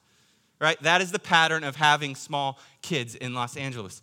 Right? 0.62 0.82
That 0.84 1.02
is 1.02 1.12
the 1.12 1.20
pattern 1.20 1.66
of 1.66 1.76
having 1.76 2.16
small 2.16 2.60
kids 2.82 3.14
in 3.14 3.34
Los 3.34 3.58
Angeles. 3.58 4.02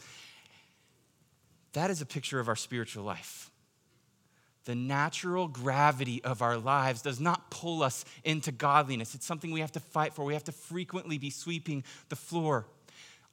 That 1.73 1.91
is 1.91 2.03
a 2.03 2.07
picture 2.07 2.41
of 2.41 2.47
our 2.47 2.57
spiritual 2.57 3.05
life 3.05 3.51
the 4.67 4.75
natural 4.75 5.47
gravity 5.47 6.23
of 6.25 6.43
our 6.43 6.59
lives 6.59 7.01
does 7.01 7.21
not 7.21 7.51
pull 7.51 7.83
us 7.83 8.05
into 8.25 8.53
godliness. 8.53 9.15
It's 9.15 9.25
something 9.25 9.53
we 9.53 9.61
have 9.61 9.73
to 9.73 9.81
fight 9.81 10.13
for. 10.13 10.25
We 10.25 10.35
have 10.35 10.45
to 10.45 10.53
frequently 10.53 11.19
be 11.19 11.31
sweeping 11.31 11.85
the 12.09 12.17
floor. 12.17 12.67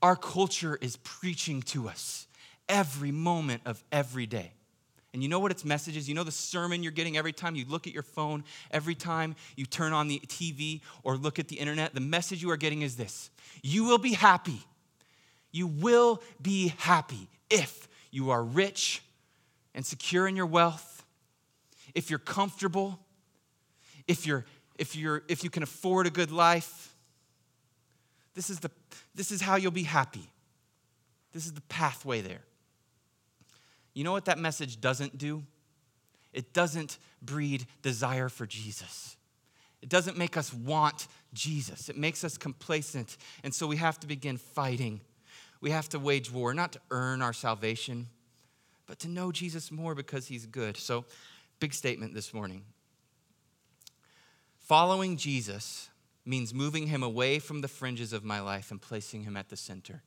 Our 0.02 0.16
culture 0.16 0.78
is 0.80 0.98
preaching 0.98 1.64
to 1.64 1.90
us 1.90 2.28
every 2.70 3.12
moment 3.12 3.64
of 3.66 3.84
every 3.92 4.28
day. 4.28 4.52
And 5.12 5.22
you 5.22 5.30
know 5.30 5.40
what 5.40 5.52
its 5.52 5.66
message 5.66 5.98
is? 5.98 6.08
You 6.08 6.16
know 6.16 6.24
the 6.24 6.32
sermon 6.32 6.84
you're 6.84 6.92
getting 6.92 7.18
every 7.18 7.34
time 7.34 7.56
you 7.56 7.66
look 7.68 7.88
at 7.88 7.94
your 7.94 8.04
phone, 8.04 8.44
every 8.72 8.96
time 8.96 9.36
you 9.56 9.66
turn 9.66 9.92
on 9.92 10.08
the 10.08 10.20
TV 10.28 10.82
or 11.04 11.18
look 11.18 11.40
at 11.40 11.48
the 11.48 11.56
internet? 11.56 11.94
The 11.94 12.00
message 12.00 12.42
you 12.42 12.52
are 12.52 12.58
getting 12.58 12.84
is 12.84 12.96
this 12.96 13.32
You 13.64 13.86
will 13.86 13.98
be 13.98 14.14
happy. 14.14 14.62
You 15.52 15.68
will 15.68 16.22
be 16.42 16.74
happy 16.78 17.28
if 17.50 17.88
you 18.12 18.32
are 18.32 18.44
rich 18.44 19.04
and 19.76 19.86
secure 19.86 20.28
in 20.28 20.36
your 20.36 20.48
wealth 20.48 21.03
if 21.96 22.10
you're 22.10 22.20
comfortable, 22.20 23.00
if 24.08 24.26
you're 24.26 24.46
if 24.78 24.96
you're 24.96 25.24
if 25.28 25.44
you 25.44 25.50
can 25.50 25.64
afford 25.64 26.08
a 26.08 26.10
good 26.10 26.32
life, 26.32 26.96
this 28.34 28.50
is 28.50 28.60
the 28.60 28.72
this 29.16 29.32
is 29.32 29.42
how 29.42 29.56
you'll 29.56 29.72
be 29.72 29.84
happy. 29.84 30.30
This 31.34 31.46
is 31.46 31.54
the 31.54 31.62
pathway 31.62 32.22
there. 32.22 32.42
You 33.94 34.04
know 34.04 34.12
what 34.12 34.26
that 34.26 34.40
message 34.40 34.82
doesn't 34.82 35.18
do? 35.18 35.44
It 36.32 36.54
doesn't 36.54 36.98
breed 37.22 37.66
desire 37.82 38.30
for 38.30 38.46
Jesus. 38.46 39.18
It 39.82 39.90
doesn't 39.90 40.18
make 40.18 40.38
us 40.38 40.54
want 40.54 41.08
Jesus. 41.34 41.90
It 41.90 41.98
makes 41.98 42.24
us 42.24 42.38
complacent. 42.38 43.18
And 43.44 43.54
so 43.54 43.68
we 43.68 43.78
have 43.78 44.00
to 44.00 44.08
begin 44.08 44.38
fighting. 44.38 45.02
We 45.62 45.72
have 45.72 45.90
to 45.90 46.00
wage 46.00 46.32
war, 46.32 46.54
not 46.54 46.72
to 46.74 46.80
earn 46.90 47.22
our 47.22 47.34
salvation, 47.34 48.08
but 48.88 49.00
to 49.00 49.08
know 49.08 49.32
Jesus 49.32 49.72
more 49.72 49.94
because 49.94 50.28
he's 50.28 50.46
good. 50.46 50.78
So 50.78 51.06
Big 51.60 51.74
statement 51.74 52.14
this 52.14 52.34
morning. 52.34 52.64
Following 54.60 55.18
Jesus 55.18 55.90
means 56.26 56.54
moving 56.54 56.88
him 56.88 57.04
away 57.04 57.40
from 57.40 57.62
the 57.62 57.68
fringes 57.68 58.14
of 58.14 58.24
my 58.24 58.40
life 58.40 58.72
and 58.72 58.82
placing 58.82 59.24
him 59.24 59.36
at 59.36 59.50
the 59.50 59.58
center. 59.58 60.02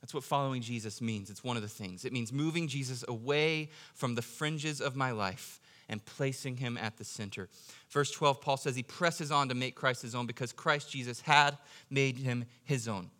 That's 0.00 0.12
what 0.12 0.22
following 0.22 0.60
Jesus 0.60 1.00
means. 1.00 1.30
It's 1.30 1.42
one 1.42 1.56
of 1.56 1.62
the 1.62 1.68
things. 1.68 2.04
It 2.04 2.12
means 2.12 2.30
moving 2.30 2.68
Jesus 2.68 3.04
away 3.08 3.70
from 3.94 4.14
the 4.14 4.22
fringes 4.22 4.82
of 4.82 4.96
my 4.96 5.12
life 5.12 5.60
and 5.88 6.04
placing 6.04 6.58
him 6.58 6.76
at 6.76 6.98
the 6.98 7.04
center. 7.04 7.48
Verse 7.88 8.10
12, 8.10 8.40
Paul 8.42 8.58
says 8.58 8.76
he 8.76 8.82
presses 8.82 9.30
on 9.30 9.48
to 9.48 9.54
make 9.54 9.74
Christ 9.74 10.02
his 10.02 10.14
own 10.14 10.26
because 10.26 10.52
Christ 10.52 10.90
Jesus 10.90 11.22
had 11.22 11.56
made 11.88 12.18
him 12.18 12.44
his 12.64 12.86
own. 12.86 13.10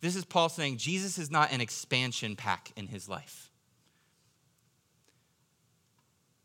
This 0.00 0.16
is 0.16 0.24
Paul 0.24 0.48
saying 0.48 0.78
Jesus 0.78 1.18
is 1.18 1.30
not 1.30 1.52
an 1.52 1.60
expansion 1.60 2.34
pack 2.34 2.72
in 2.76 2.88
his 2.88 3.08
life. 3.08 3.50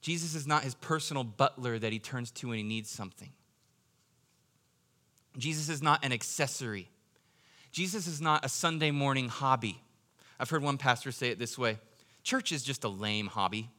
Jesus 0.10 0.34
is 0.34 0.48
not 0.48 0.64
his 0.64 0.74
personal 0.74 1.24
butler 1.24 1.78
that 1.78 1.94
he 1.94 2.00
turns 2.00 2.32
to 2.32 2.48
when 2.48 2.58
he 2.58 2.64
needs 2.64 2.90
something. 2.90 3.30
Jesus 5.38 5.70
is 5.70 5.84
not 5.84 6.04
an 6.04 6.12
accessory. 6.12 6.90
Jesus 7.72 8.08
is 8.08 8.20
not 8.20 8.44
a 8.44 8.50
Sunday 8.50 8.90
morning 8.90 9.30
hobby. 9.30 9.84
I've 10.40 10.50
heard 10.50 10.64
one 10.64 10.80
pastor 10.80 11.12
say 11.12 11.30
it 11.30 11.38
this 11.38 11.60
way 11.60 11.78
church 12.24 12.52
is 12.52 12.64
just 12.64 12.84
a 12.86 12.90
lame 12.90 13.28
hobby. 13.28 13.70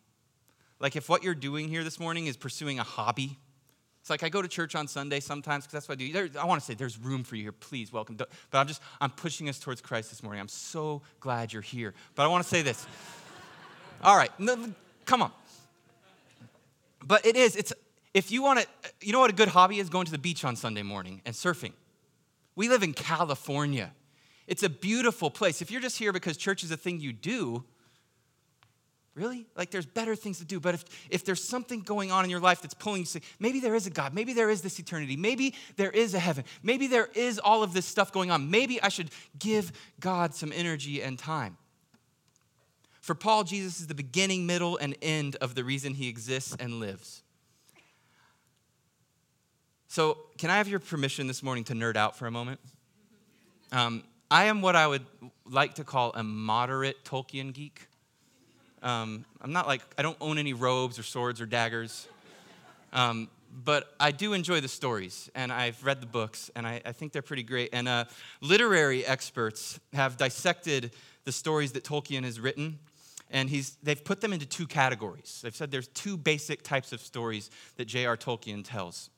Like, 0.79 0.95
if 0.95 1.09
what 1.09 1.25
you're 1.25 1.35
doing 1.35 1.69
here 1.69 1.83
this 1.83 1.99
morning 1.99 2.29
is 2.29 2.37
pursuing 2.37 2.79
a 2.79 2.85
hobby, 2.85 3.37
it's 4.01 4.09
like 4.09 4.23
I 4.23 4.29
go 4.29 4.41
to 4.41 4.47
church 4.47 4.77
on 4.77 4.87
Sunday 4.87 5.19
sometimes 5.19 5.65
because 5.65 5.73
that's 5.73 5.89
what 5.89 5.95
I 5.95 5.97
do. 5.97 6.13
There, 6.13 6.29
I 6.41 6.47
want 6.47 6.61
to 6.61 6.65
say 6.65 6.75
there's 6.75 6.97
room 6.97 7.25
for 7.25 7.35
you 7.35 7.43
here. 7.43 7.51
Please 7.51 7.93
welcome. 7.93 8.15
But 8.15 8.31
I'm 8.53 8.69
just, 8.69 8.81
I'm 9.01 9.11
pushing 9.11 9.49
us 9.49 9.59
towards 9.59 9.81
Christ 9.81 10.11
this 10.11 10.23
morning. 10.23 10.41
I'm 10.41 10.47
so 10.47 11.03
glad 11.19 11.53
you're 11.53 11.61
here. 11.61 11.93
But 12.15 12.23
I 12.23 12.29
want 12.29 12.45
to 12.45 12.49
say 12.49 12.63
this. 12.63 12.87
All 14.05 14.17
right, 14.17 14.31
no, 14.39 14.73
come 15.07 15.23
on. 15.23 15.33
But 17.05 17.25
it 17.27 17.37
is, 17.37 17.57
it's, 17.57 17.73
if 18.15 18.31
you 18.31 18.43
want 18.43 18.61
to, 18.61 18.67
you 19.01 19.13
know 19.13 19.21
what 19.21 19.31
a 19.31 19.35
good 19.35 19.49
hobby 19.49 19.79
is? 19.79 19.89
Going 19.89 20.07
to 20.07 20.13
the 20.13 20.19
beach 20.19 20.45
on 20.45 20.57
Sunday 20.57 20.83
morning 20.83 21.23
and 21.25 21.35
surfing. 21.35 21.73
We 22.57 22.69
live 22.69 22.83
in 22.83 22.93
California. 22.93 23.93
It's 24.47 24.63
a 24.63 24.69
beautiful 24.69 25.31
place. 25.31 25.63
If 25.63 25.71
you're 25.71 25.81
just 25.81 25.99
here 25.99 26.13
because 26.13 26.37
church 26.37 26.65
is 26.65 26.71
a 26.71 26.77
thing 26.77 27.01
you 27.01 27.13
do, 27.13 27.65
really? 29.15 29.47
Like 29.57 29.71
there's 29.71 29.87
better 29.87 30.17
things 30.17 30.39
to 30.39 30.45
do. 30.45 30.61
But 30.61 30.75
if, 30.75 30.85
if 31.11 31.25
there's 31.25 31.43
something 31.43 31.83
going 31.83 32.11
on 32.11 32.25
in 32.25 32.31
your 32.31 32.41
life 32.41 32.63
that's 32.63 32.75
pulling 32.75 33.01
you, 33.01 33.07
say, 33.07 33.21
maybe 33.39 33.61
there 33.61 33.75
is 33.75 33.87
a 33.87 33.91
God, 33.91 34.15
maybe 34.15 34.33
there 34.33 34.51
is 34.51 34.63
this 34.63 34.79
eternity, 34.79 35.17
maybe 35.17 35.55
there 35.77 35.91
is 35.91 36.15
a 36.15 36.19
heaven, 36.19 36.45
maybe 36.63 36.87
there 36.87 37.09
is 37.15 37.39
all 37.39 37.63
of 37.63 37.73
this 37.73 37.87
stuff 37.87 38.13
going 38.13 38.31
on, 38.31 38.51
maybe 38.51 38.83
I 38.83 38.89
should 38.89 39.11
give 39.39 39.73
God 40.01 40.35
some 40.35 40.53
energy 40.53 41.03
and 41.03 41.19
time. 41.19 41.57
For 43.01 43.15
Paul, 43.15 43.45
Jesus 43.45 43.81
is 43.81 43.87
the 43.87 43.95
beginning, 43.95 44.47
middle, 44.47 44.77
and 44.77 44.95
end 45.01 45.37
of 45.37 45.55
the 45.55 45.65
reason 45.65 45.95
he 45.95 46.09
exists 46.09 46.55
and 46.61 46.81
lives. 46.81 47.23
So, 49.89 50.19
can 50.39 50.51
I 50.51 50.59
have 50.59 50.69
your 50.69 50.79
permission 50.79 51.27
this 51.27 51.43
morning 51.43 51.65
to 51.65 51.73
nerd 51.73 51.97
out 51.97 52.17
for 52.17 52.27
a 52.27 52.31
moment? 52.31 52.61
Um, 53.73 54.05
I 54.31 54.45
am 54.45 54.63
what 54.63 54.77
I 54.77 54.87
would 54.87 55.05
like 55.45 55.75
to 55.77 55.85
call 55.85 56.13
a 56.15 56.23
moderate 56.23 57.05
Tolkien 57.05 57.53
geek. 57.53 57.89
Um, 58.83 59.25
I'm 59.41 59.53
not 59.53 59.67
like, 59.67 59.83
I 59.99 60.03
don't 60.03 60.17
own 60.21 60.39
any 60.39 60.53
robes 60.53 60.99
or 60.99 61.03
swords 61.03 61.41
or 61.41 61.47
daggers. 61.47 62.07
Um, 62.93 63.29
but 63.65 63.95
I 63.99 64.13
do 64.13 64.33
enjoy 64.33 64.61
the 64.61 64.69
stories, 64.69 65.29
and 65.35 65.53
I've 65.53 65.83
read 65.85 66.01
the 66.01 66.07
books, 66.07 66.51
and 66.55 66.67
I, 66.67 66.81
I 66.85 66.93
think 66.93 67.13
they're 67.13 67.23
pretty 67.23 67.43
great. 67.43 67.71
And 67.73 67.89
uh, 67.89 68.05
literary 68.41 69.05
experts 69.05 69.81
have 69.93 70.17
dissected 70.17 70.93
the 71.25 71.33
stories 71.33 71.73
that 71.73 71.83
Tolkien 71.83 72.23
has 72.23 72.39
written 72.39 72.79
and 73.31 73.49
he's, 73.49 73.77
they've 73.83 74.03
put 74.03 74.21
them 74.21 74.33
into 74.33 74.47
two 74.47 74.67
categories. 74.67 75.41
They've 75.43 75.55
said 75.55 75.71
there's 75.71 75.89
two 75.89 76.17
basic 76.17 76.63
types 76.63 76.93
of 76.93 77.01
stories 77.01 77.51
that 77.77 77.87
J.R. 77.87 78.17
Tolkien 78.17 78.65
tells. 78.65 79.11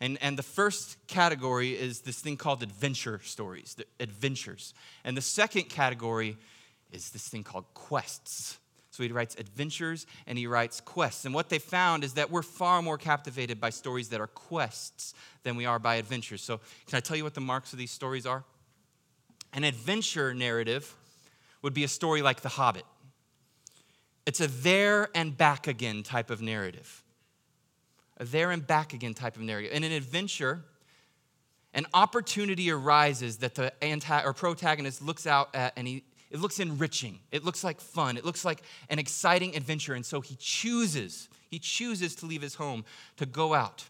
And, 0.00 0.16
and 0.20 0.38
the 0.38 0.44
first 0.44 0.96
category 1.08 1.70
is 1.70 2.00
this 2.00 2.20
thing 2.20 2.36
called 2.36 2.62
adventure 2.62 3.20
stories, 3.24 3.74
the 3.74 3.84
adventures. 3.98 4.74
And 5.04 5.16
the 5.16 5.22
second 5.22 5.64
category 5.64 6.36
is 6.92 7.10
this 7.10 7.28
thing 7.28 7.42
called 7.42 7.64
quests. 7.74 8.58
So 8.90 9.02
he 9.02 9.10
writes 9.10 9.34
adventures 9.36 10.06
and 10.26 10.38
he 10.38 10.46
writes 10.46 10.80
quests. 10.80 11.24
And 11.24 11.34
what 11.34 11.48
they 11.48 11.58
found 11.58 12.04
is 12.04 12.14
that 12.14 12.30
we're 12.30 12.42
far 12.42 12.80
more 12.80 12.98
captivated 12.98 13.60
by 13.60 13.70
stories 13.70 14.08
that 14.10 14.20
are 14.20 14.28
quests 14.28 15.14
than 15.42 15.56
we 15.56 15.66
are 15.66 15.78
by 15.78 15.96
adventures. 15.96 16.42
So, 16.42 16.58
can 16.86 16.96
I 16.96 17.00
tell 17.00 17.16
you 17.16 17.24
what 17.24 17.34
the 17.34 17.40
marks 17.40 17.72
of 17.72 17.78
these 17.78 17.90
stories 17.90 18.26
are? 18.26 18.44
An 19.52 19.64
adventure 19.64 20.34
narrative 20.34 20.94
would 21.62 21.74
be 21.74 21.84
a 21.84 21.88
story 21.88 22.22
like 22.22 22.40
The 22.40 22.48
Hobbit. 22.48 22.84
It's 24.28 24.42
a 24.42 24.46
there 24.46 25.08
and 25.14 25.34
back 25.34 25.68
again 25.68 26.02
type 26.02 26.28
of 26.28 26.42
narrative. 26.42 27.02
A 28.18 28.26
there 28.26 28.50
and 28.50 28.66
back 28.66 28.92
again 28.92 29.14
type 29.14 29.36
of 29.36 29.40
narrative. 29.40 29.72
In 29.72 29.84
an 29.84 29.92
adventure, 29.92 30.64
an 31.72 31.86
opportunity 31.94 32.70
arises 32.70 33.38
that 33.38 33.54
the 33.54 33.72
anti 33.82 34.22
or 34.22 34.34
protagonist 34.34 35.00
looks 35.00 35.26
out 35.26 35.54
at 35.54 35.72
and 35.78 35.88
he 35.88 36.04
it 36.30 36.40
looks 36.40 36.60
enriching. 36.60 37.20
It 37.32 37.42
looks 37.42 37.64
like 37.64 37.80
fun. 37.80 38.18
It 38.18 38.24
looks 38.26 38.44
like 38.44 38.60
an 38.90 38.98
exciting 38.98 39.56
adventure. 39.56 39.94
And 39.94 40.04
so 40.04 40.20
he 40.20 40.36
chooses, 40.38 41.30
he 41.48 41.58
chooses 41.58 42.14
to 42.16 42.26
leave 42.26 42.42
his 42.42 42.56
home, 42.56 42.84
to 43.16 43.24
go 43.24 43.54
out, 43.54 43.86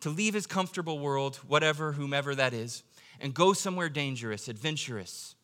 to 0.00 0.10
leave 0.10 0.34
his 0.34 0.48
comfortable 0.48 0.98
world, 0.98 1.36
whatever, 1.46 1.92
whomever 1.92 2.34
that 2.34 2.52
is, 2.52 2.82
and 3.20 3.32
go 3.32 3.52
somewhere 3.52 3.88
dangerous, 3.88 4.48
adventurous. 4.48 5.36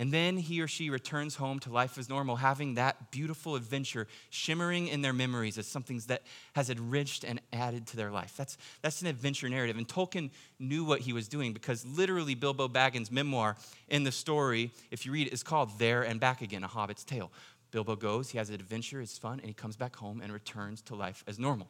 And 0.00 0.12
then 0.12 0.36
he 0.36 0.60
or 0.60 0.68
she 0.68 0.90
returns 0.90 1.34
home 1.34 1.58
to 1.60 1.70
life 1.70 1.98
as 1.98 2.08
normal, 2.08 2.36
having 2.36 2.74
that 2.74 3.10
beautiful 3.10 3.56
adventure 3.56 4.06
shimmering 4.30 4.86
in 4.86 5.02
their 5.02 5.12
memories 5.12 5.58
as 5.58 5.66
something 5.66 6.00
that 6.06 6.22
has 6.54 6.70
enriched 6.70 7.24
and 7.24 7.40
added 7.52 7.88
to 7.88 7.96
their 7.96 8.12
life. 8.12 8.34
That's, 8.36 8.56
that's 8.80 9.02
an 9.02 9.08
adventure 9.08 9.48
narrative. 9.48 9.76
And 9.76 9.88
Tolkien 9.88 10.30
knew 10.60 10.84
what 10.84 11.00
he 11.00 11.12
was 11.12 11.26
doing 11.26 11.52
because 11.52 11.84
literally 11.84 12.36
Bilbo 12.36 12.68
Baggins' 12.68 13.10
memoir 13.10 13.56
in 13.88 14.04
the 14.04 14.12
story, 14.12 14.70
if 14.92 15.04
you 15.04 15.10
read 15.10 15.26
it, 15.26 15.32
is 15.32 15.42
called 15.42 15.76
There 15.80 16.02
and 16.02 16.20
Back 16.20 16.42
Again, 16.42 16.62
A 16.62 16.68
Hobbit's 16.68 17.02
Tale. 17.02 17.32
Bilbo 17.72 17.96
goes, 17.96 18.30
he 18.30 18.38
has 18.38 18.50
an 18.50 18.54
adventure, 18.54 19.00
it's 19.00 19.18
fun, 19.18 19.40
and 19.40 19.48
he 19.48 19.52
comes 19.52 19.76
back 19.76 19.96
home 19.96 20.20
and 20.22 20.32
returns 20.32 20.80
to 20.82 20.94
life 20.94 21.24
as 21.26 21.40
normal. 21.40 21.68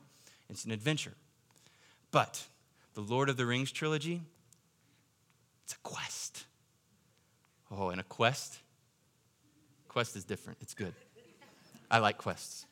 It's 0.50 0.66
an 0.66 0.70
adventure. 0.70 1.14
But 2.11 2.44
the 2.92 3.00
Lord 3.00 3.30
of 3.30 3.38
the 3.38 3.47
Rings 3.47 3.73
trilogy, 3.73 4.20
it's 5.64 5.73
a 5.73 5.78
quest. 5.78 6.44
Oh, 7.70 7.90
and 7.90 8.00
a 8.00 8.04
quest? 8.04 8.58
Quest 9.88 10.16
is 10.16 10.25
different. 10.25 10.58
It's 10.60 10.75
good. 10.75 10.94
I 11.90 11.98
like 11.98 12.18
quests. 12.18 12.66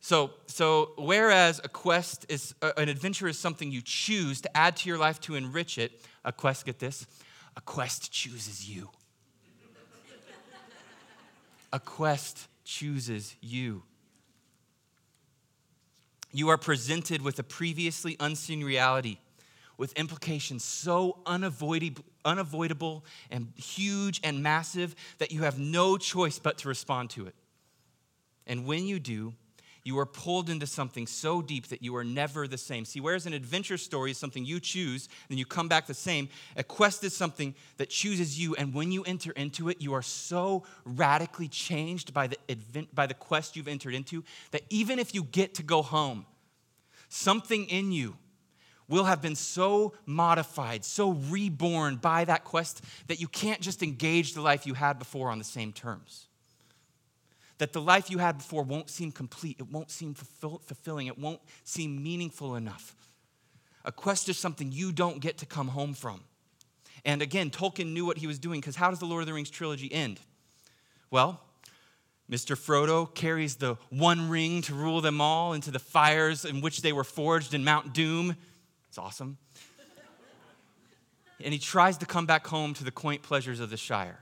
So, 0.00 0.30
so 0.46 0.92
whereas 0.96 1.60
a 1.64 1.68
quest 1.68 2.26
is 2.28 2.54
uh, 2.62 2.72
an 2.76 2.88
adventure 2.88 3.26
is 3.26 3.38
something 3.38 3.72
you 3.72 3.82
choose 3.82 4.40
to 4.42 4.56
add 4.56 4.76
to 4.76 4.88
your 4.88 4.98
life 4.98 5.20
to 5.22 5.34
enrich 5.34 5.78
it, 5.78 6.00
a 6.24 6.32
quest, 6.32 6.64
get 6.64 6.78
this, 6.78 7.06
a 7.56 7.60
quest 7.60 8.12
chooses 8.12 8.68
you. 8.68 8.90
a 11.72 11.80
quest 11.80 12.46
chooses 12.64 13.34
you. 13.40 13.82
You 16.32 16.50
are 16.50 16.58
presented 16.58 17.22
with 17.22 17.38
a 17.38 17.42
previously 17.42 18.16
unseen 18.20 18.62
reality 18.62 19.18
with 19.78 19.92
implications 19.94 20.64
so 20.64 21.18
unavoidable, 21.26 23.04
and 23.30 23.52
huge 23.56 24.20
and 24.24 24.42
massive 24.42 24.94
that 25.18 25.32
you 25.32 25.42
have 25.42 25.58
no 25.58 25.96
choice 25.96 26.38
but 26.38 26.58
to 26.58 26.68
respond 26.68 27.10
to 27.10 27.26
it. 27.26 27.34
And 28.46 28.66
when 28.66 28.86
you 28.86 28.98
do, 28.98 29.34
you 29.86 30.00
are 30.00 30.06
pulled 30.06 30.50
into 30.50 30.66
something 30.66 31.06
so 31.06 31.40
deep 31.40 31.68
that 31.68 31.80
you 31.80 31.94
are 31.94 32.02
never 32.02 32.48
the 32.48 32.58
same. 32.58 32.84
See, 32.84 32.98
whereas 32.98 33.24
an 33.24 33.32
adventure 33.32 33.76
story 33.76 34.10
is 34.10 34.18
something 34.18 34.44
you 34.44 34.58
choose 34.58 35.08
and 35.30 35.38
you 35.38 35.46
come 35.46 35.68
back 35.68 35.86
the 35.86 35.94
same, 35.94 36.28
a 36.56 36.64
quest 36.64 37.04
is 37.04 37.16
something 37.16 37.54
that 37.76 37.88
chooses 37.88 38.36
you. 38.36 38.56
And 38.56 38.74
when 38.74 38.90
you 38.90 39.04
enter 39.04 39.30
into 39.30 39.68
it, 39.68 39.80
you 39.80 39.94
are 39.94 40.02
so 40.02 40.64
radically 40.84 41.46
changed 41.46 42.12
by 42.12 42.26
the, 42.26 42.36
advent, 42.48 42.92
by 42.96 43.06
the 43.06 43.14
quest 43.14 43.54
you've 43.54 43.68
entered 43.68 43.94
into 43.94 44.24
that 44.50 44.62
even 44.70 44.98
if 44.98 45.14
you 45.14 45.22
get 45.22 45.54
to 45.54 45.62
go 45.62 45.82
home, 45.82 46.26
something 47.08 47.66
in 47.66 47.92
you 47.92 48.16
will 48.88 49.04
have 49.04 49.20
been 49.20 49.34
so 49.34 49.94
modified, 50.04 50.84
so 50.84 51.10
reborn 51.12 51.96
by 51.96 52.24
that 52.24 52.44
quest 52.44 52.82
that 53.08 53.20
you 53.20 53.28
can't 53.28 53.60
just 53.60 53.82
engage 53.82 54.34
the 54.34 54.40
life 54.40 54.66
you 54.66 54.74
had 54.74 54.98
before 54.98 55.30
on 55.30 55.38
the 55.38 55.44
same 55.44 55.72
terms 55.72 56.26
that 57.58 57.72
the 57.72 57.80
life 57.80 58.10
you 58.10 58.18
had 58.18 58.38
before 58.38 58.62
won't 58.62 58.90
seem 58.90 59.10
complete, 59.10 59.56
it 59.58 59.70
won't 59.70 59.90
seem 59.90 60.14
fulfill, 60.14 60.60
fulfilling, 60.64 61.06
it 61.06 61.18
won't 61.18 61.40
seem 61.64 62.02
meaningful 62.02 62.56
enough. 62.56 62.94
A 63.84 63.92
quest 63.92 64.28
is 64.28 64.36
something 64.36 64.72
you 64.72 64.92
don't 64.92 65.20
get 65.20 65.38
to 65.38 65.46
come 65.46 65.68
home 65.68 65.94
from. 65.94 66.20
And 67.04 67.22
again, 67.22 67.50
Tolkien 67.50 67.92
knew 67.92 68.04
what 68.04 68.18
he 68.18 68.26
was 68.26 68.38
doing 68.38 68.60
because 68.60 68.76
how 68.76 68.90
does 68.90 68.98
the 68.98 69.06
Lord 69.06 69.22
of 69.22 69.26
the 69.26 69.32
Rings 69.32 69.50
trilogy 69.50 69.92
end? 69.92 70.20
Well, 71.10 71.40
Mr. 72.30 72.56
Frodo 72.56 73.14
carries 73.14 73.56
the 73.56 73.76
one 73.90 74.28
ring 74.28 74.60
to 74.62 74.74
rule 74.74 75.00
them 75.00 75.20
all 75.20 75.52
into 75.52 75.70
the 75.70 75.78
fires 75.78 76.44
in 76.44 76.60
which 76.60 76.82
they 76.82 76.92
were 76.92 77.04
forged 77.04 77.54
in 77.54 77.62
Mount 77.62 77.94
Doom. 77.94 78.34
It's 78.96 79.04
awesome. 79.04 79.36
and 81.44 81.52
he 81.52 81.58
tries 81.58 81.98
to 81.98 82.06
come 82.06 82.24
back 82.24 82.46
home 82.46 82.72
to 82.72 82.82
the 82.82 82.90
quaint 82.90 83.20
pleasures 83.20 83.60
of 83.60 83.68
the 83.68 83.76
Shire. 83.76 84.20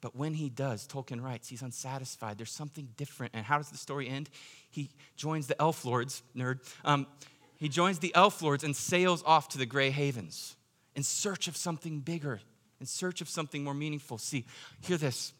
But 0.00 0.14
when 0.14 0.34
he 0.34 0.48
does, 0.48 0.86
Tolkien 0.86 1.20
writes, 1.20 1.48
he's 1.48 1.62
unsatisfied. 1.62 2.38
There's 2.38 2.52
something 2.52 2.90
different. 2.96 3.32
And 3.34 3.44
how 3.44 3.58
does 3.58 3.70
the 3.70 3.76
story 3.76 4.08
end? 4.08 4.30
He 4.70 4.90
joins 5.16 5.48
the 5.48 5.60
elf 5.60 5.84
lords, 5.84 6.22
nerd. 6.36 6.60
Um, 6.84 7.08
he 7.56 7.68
joins 7.68 7.98
the 7.98 8.14
elf 8.14 8.40
lords 8.40 8.62
and 8.62 8.76
sails 8.76 9.20
off 9.26 9.48
to 9.48 9.58
the 9.58 9.66
Grey 9.66 9.90
Havens 9.90 10.54
in 10.94 11.02
search 11.02 11.48
of 11.48 11.56
something 11.56 11.98
bigger, 11.98 12.38
in 12.78 12.86
search 12.86 13.20
of 13.20 13.28
something 13.28 13.64
more 13.64 13.74
meaningful. 13.74 14.16
See, 14.16 14.46
hear 14.82 14.96
this. 14.96 15.32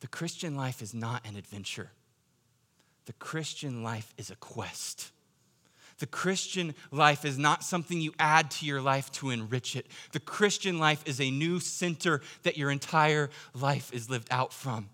The 0.00 0.08
Christian 0.08 0.56
life 0.56 0.82
is 0.82 0.92
not 0.92 1.26
an 1.26 1.36
adventure. 1.36 1.90
The 3.06 3.14
Christian 3.14 3.82
life 3.82 4.12
is 4.18 4.30
a 4.30 4.36
quest. 4.36 5.10
The 5.98 6.06
Christian 6.06 6.74
life 6.90 7.24
is 7.24 7.38
not 7.38 7.62
something 7.62 8.00
you 8.00 8.12
add 8.18 8.50
to 8.52 8.66
your 8.66 8.80
life 8.80 9.10
to 9.12 9.30
enrich 9.30 9.76
it. 9.76 9.86
The 10.12 10.20
Christian 10.20 10.78
life 10.78 11.02
is 11.06 11.20
a 11.20 11.30
new 11.30 11.60
center 11.60 12.20
that 12.42 12.56
your 12.56 12.70
entire 12.70 13.30
life 13.54 13.92
is 13.92 14.10
lived 14.10 14.28
out 14.30 14.52
from. 14.52 14.90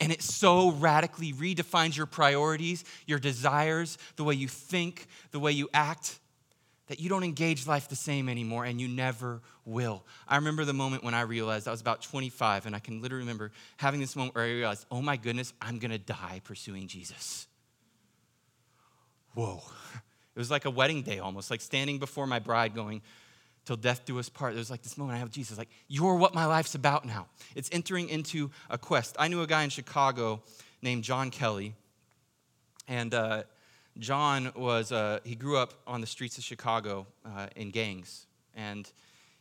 And 0.00 0.12
it 0.12 0.22
so 0.22 0.72
radically 0.72 1.32
redefines 1.32 1.96
your 1.96 2.06
priorities, 2.06 2.84
your 3.06 3.18
desires, 3.18 3.98
the 4.16 4.24
way 4.24 4.34
you 4.34 4.48
think, 4.48 5.06
the 5.30 5.40
way 5.40 5.52
you 5.52 5.68
act, 5.74 6.20
that 6.88 7.00
you 7.00 7.08
don't 7.08 7.24
engage 7.24 7.66
life 7.66 7.88
the 7.88 7.96
same 7.96 8.28
anymore 8.28 8.64
and 8.64 8.80
you 8.80 8.88
never 8.88 9.40
will. 9.64 10.04
I 10.28 10.36
remember 10.36 10.64
the 10.64 10.72
moment 10.72 11.04
when 11.04 11.14
I 11.14 11.22
realized 11.22 11.66
I 11.66 11.70
was 11.70 11.80
about 11.80 12.02
25, 12.02 12.66
and 12.66 12.76
I 12.76 12.80
can 12.80 13.00
literally 13.00 13.22
remember 13.22 13.52
having 13.78 14.00
this 14.00 14.14
moment 14.14 14.34
where 14.34 14.44
I 14.44 14.48
realized, 14.48 14.86
oh 14.90 15.00
my 15.00 15.16
goodness, 15.16 15.52
I'm 15.62 15.78
gonna 15.78 15.98
die 15.98 16.40
pursuing 16.44 16.88
Jesus. 16.88 17.46
Whoa. 19.34 19.62
It 20.34 20.38
was 20.38 20.50
like 20.50 20.64
a 20.64 20.70
wedding 20.70 21.02
day 21.02 21.18
almost, 21.18 21.50
like 21.50 21.60
standing 21.60 21.98
before 21.98 22.26
my 22.26 22.38
bride 22.38 22.74
going, 22.74 23.02
till 23.64 23.76
death 23.76 24.04
do 24.04 24.18
us 24.18 24.28
part. 24.28 24.54
There's 24.54 24.70
like 24.70 24.82
this 24.82 24.96
moment 24.96 25.16
I 25.16 25.18
have 25.18 25.30
Jesus, 25.30 25.58
like, 25.58 25.68
you're 25.88 26.16
what 26.16 26.34
my 26.34 26.46
life's 26.46 26.74
about 26.74 27.04
now. 27.04 27.26
It's 27.54 27.68
entering 27.72 28.08
into 28.08 28.50
a 28.70 28.78
quest. 28.78 29.16
I 29.18 29.28
knew 29.28 29.42
a 29.42 29.46
guy 29.46 29.62
in 29.62 29.70
Chicago 29.70 30.42
named 30.80 31.04
John 31.04 31.30
Kelly, 31.30 31.74
and 32.88 33.14
uh, 33.14 33.44
John 33.98 34.52
was, 34.56 34.90
uh, 34.90 35.20
he 35.24 35.34
grew 35.34 35.56
up 35.58 35.74
on 35.86 36.00
the 36.00 36.06
streets 36.06 36.38
of 36.38 36.44
Chicago 36.44 37.06
uh, 37.24 37.46
in 37.56 37.70
gangs. 37.70 38.26
And 38.54 38.90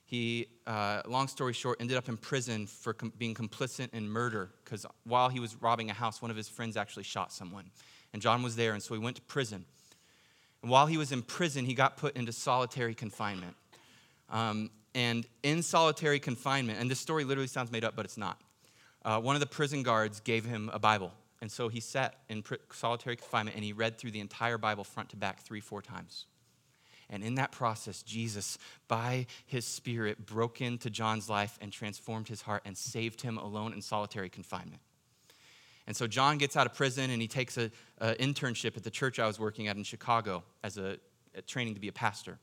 he, 0.06 0.48
uh, 0.68 1.02
long 1.08 1.28
story 1.28 1.54
short, 1.54 1.80
ended 1.80 1.98
up 1.98 2.10
in 2.10 2.18
prison 2.18 2.68
for 2.68 2.94
com- 2.94 3.14
being 3.18 3.34
complicit 3.34 3.94
in 3.94 4.10
murder 4.10 4.52
because 4.64 4.86
while 5.06 5.30
he 5.30 5.40
was 5.40 5.56
robbing 5.56 5.90
a 5.90 5.94
house, 5.94 6.22
one 6.22 6.30
of 6.30 6.38
his 6.38 6.50
friends 6.50 6.76
actually 6.76 7.04
shot 7.04 7.32
someone. 7.32 7.72
And 8.14 8.22
John 8.22 8.44
was 8.44 8.58
there, 8.58 8.74
and 8.74 8.84
so 8.84 8.94
he 8.94 9.00
went 9.00 9.16
to 9.16 9.22
prison. 9.22 9.66
And 10.62 10.71
while 10.71 10.86
he 10.86 10.97
was 10.97 11.12
in 11.12 11.21
prison, 11.21 11.65
he 11.65 11.74
got 11.74 11.97
put 11.97 12.15
into 12.15 12.32
solitary 12.32 12.93
confinement. 12.93 13.56
Um, 14.30 14.69
and 14.93 15.26
in 15.43 15.63
solitary 15.63 16.19
confinement, 16.19 16.80
and 16.80 16.89
this 16.89 17.00
story 17.00 17.24
literally 17.24 17.47
sounds 17.47 17.71
made 17.71 17.84
up, 17.84 17.95
but 17.95 18.06
it's 18.06 18.17
not. 18.17 18.39
Uh, 19.04 19.19
one 19.19 19.36
of 19.36 19.39
the 19.39 19.47
prison 19.47 19.84
guards 19.84 20.19
gave 20.19 20.45
him 20.45 20.69
a 20.74 20.80
Bible. 20.80 21.12
And 21.41 21.52
so 21.52 21.69
he 21.69 21.80
sat 21.80 22.15
in 22.30 22.43
solitary 22.71 23.15
confinement 23.15 23.56
and 23.56 23.65
he 23.65 23.74
read 23.74 23.97
through 23.97 24.12
the 24.12 24.19
entire 24.19 24.60
Bible 24.60 24.84
front 24.84 25.10
to 25.10 25.15
back 25.15 25.41
three, 25.41 25.60
four 25.60 25.82
times. 25.82 26.26
And 27.10 27.24
in 27.24 27.36
that 27.36 27.52
process, 27.52 28.04
Jesus, 28.04 28.58
by 28.88 29.26
his 29.45 29.65
Spirit, 29.65 30.26
broke 30.26 30.62
into 30.62 30.89
John's 30.89 31.30
life 31.30 31.58
and 31.60 31.71
transformed 31.71 32.28
his 32.28 32.43
heart 32.43 32.62
and 32.63 32.78
saved 32.78 33.21
him 33.21 33.38
alone 33.38 33.74
in 33.74 33.82
solitary 33.82 34.30
confinement. 34.30 34.82
And 35.92 35.98
so 35.98 36.08
John 36.08 36.38
gets 36.38 36.56
out 36.56 36.66
of 36.66 36.74
prison 36.74 37.10
and 37.10 37.22
he 37.22 37.28
takes 37.28 37.58
an 37.58 37.70
internship 38.00 38.78
at 38.78 38.84
the 38.84 38.90
church 38.90 39.20
I 39.20 39.28
was 39.28 39.38
working 39.38 39.68
at 39.68 39.76
in 39.76 39.84
Chicago 39.84 40.42
as 40.64 40.78
a, 40.78 40.98
a, 41.36 41.42
training 41.42 41.74
to 41.74 41.82
be 41.82 41.90
a 41.90 41.92
pastor. 41.92 42.40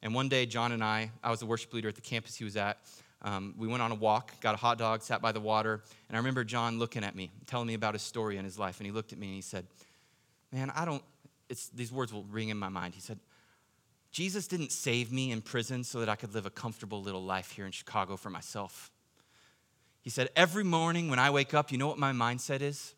And 0.00 0.14
one 0.14 0.28
day, 0.28 0.46
John 0.46 0.70
and 0.70 0.84
I, 0.84 1.10
I 1.20 1.32
was 1.32 1.40
the 1.40 1.46
worship 1.46 1.74
leader 1.74 1.88
at 1.88 1.96
the 1.96 2.00
campus 2.00 2.36
he 2.36 2.44
was 2.44 2.56
at. 2.56 2.78
Um, 3.22 3.52
we 3.58 3.66
went 3.66 3.82
on 3.82 3.90
a 3.90 3.96
walk, 3.96 4.40
got 4.40 4.54
a 4.54 4.58
hot 4.58 4.78
dog, 4.78 5.02
sat 5.02 5.20
by 5.20 5.32
the 5.32 5.40
water, 5.40 5.82
and 6.08 6.16
I 6.16 6.18
remember 6.18 6.44
John 6.44 6.78
looking 6.78 7.02
at 7.02 7.16
me, 7.16 7.32
telling 7.46 7.66
me 7.66 7.74
about 7.74 7.94
his 7.94 8.02
story 8.02 8.36
and 8.36 8.44
his 8.44 8.60
life. 8.60 8.78
And 8.78 8.86
he 8.86 8.92
looked 8.92 9.12
at 9.12 9.18
me 9.18 9.26
and 9.26 9.34
he 9.34 9.42
said, 9.42 9.66
Man, 10.52 10.70
I 10.72 10.84
don't, 10.84 11.02
it's, 11.50 11.70
these 11.70 11.90
words 11.90 12.12
will 12.12 12.22
ring 12.30 12.50
in 12.50 12.56
my 12.56 12.68
mind. 12.68 12.94
He 12.94 13.00
said, 13.00 13.18
Jesus 14.12 14.46
didn't 14.46 14.70
save 14.70 15.10
me 15.10 15.32
in 15.32 15.42
prison 15.42 15.82
so 15.82 15.98
that 15.98 16.08
I 16.08 16.14
could 16.14 16.32
live 16.32 16.46
a 16.46 16.50
comfortable 16.50 17.02
little 17.02 17.24
life 17.24 17.50
here 17.50 17.66
in 17.66 17.72
Chicago 17.72 18.16
for 18.16 18.30
myself. 18.30 18.92
He 20.04 20.10
said, 20.10 20.28
Every 20.36 20.62
morning 20.62 21.08
when 21.08 21.18
I 21.18 21.30
wake 21.30 21.54
up, 21.54 21.72
you 21.72 21.78
know 21.78 21.88
what 21.88 21.98
my 21.98 22.12
mindset 22.12 22.60
is? 22.60 22.94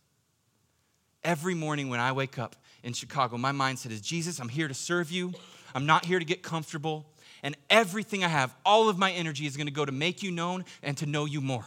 Every 1.25 1.55
morning 1.55 1.89
when 1.89 2.01
I 2.01 2.13
wake 2.13 2.39
up 2.39 2.57
in 2.83 2.93
Chicago, 2.93 3.39
my 3.39 3.53
mindset 3.53 3.93
is 3.93 4.01
Jesus, 4.01 4.39
I'm 4.41 4.49
here 4.49 4.69
to 4.69 4.75
serve 4.75 5.11
you. 5.11 5.33
I'm 5.75 5.87
not 5.87 6.05
here 6.05 6.19
to 6.19 6.25
get 6.25 6.43
comfortable. 6.43 7.07
And 7.43 7.57
everything 7.71 8.25
I 8.25 8.29
have, 8.29 8.55
all 8.65 8.89
of 8.89 8.99
my 8.99 9.13
energy 9.13 9.47
is 9.47 9.57
going 9.57 9.67
to 9.67 9.73
go 9.73 9.85
to 9.85 9.93
make 9.93 10.23
you 10.23 10.31
known 10.31 10.65
and 10.83 10.97
to 10.99 11.07
know 11.07 11.25
you 11.25 11.41
more. 11.41 11.65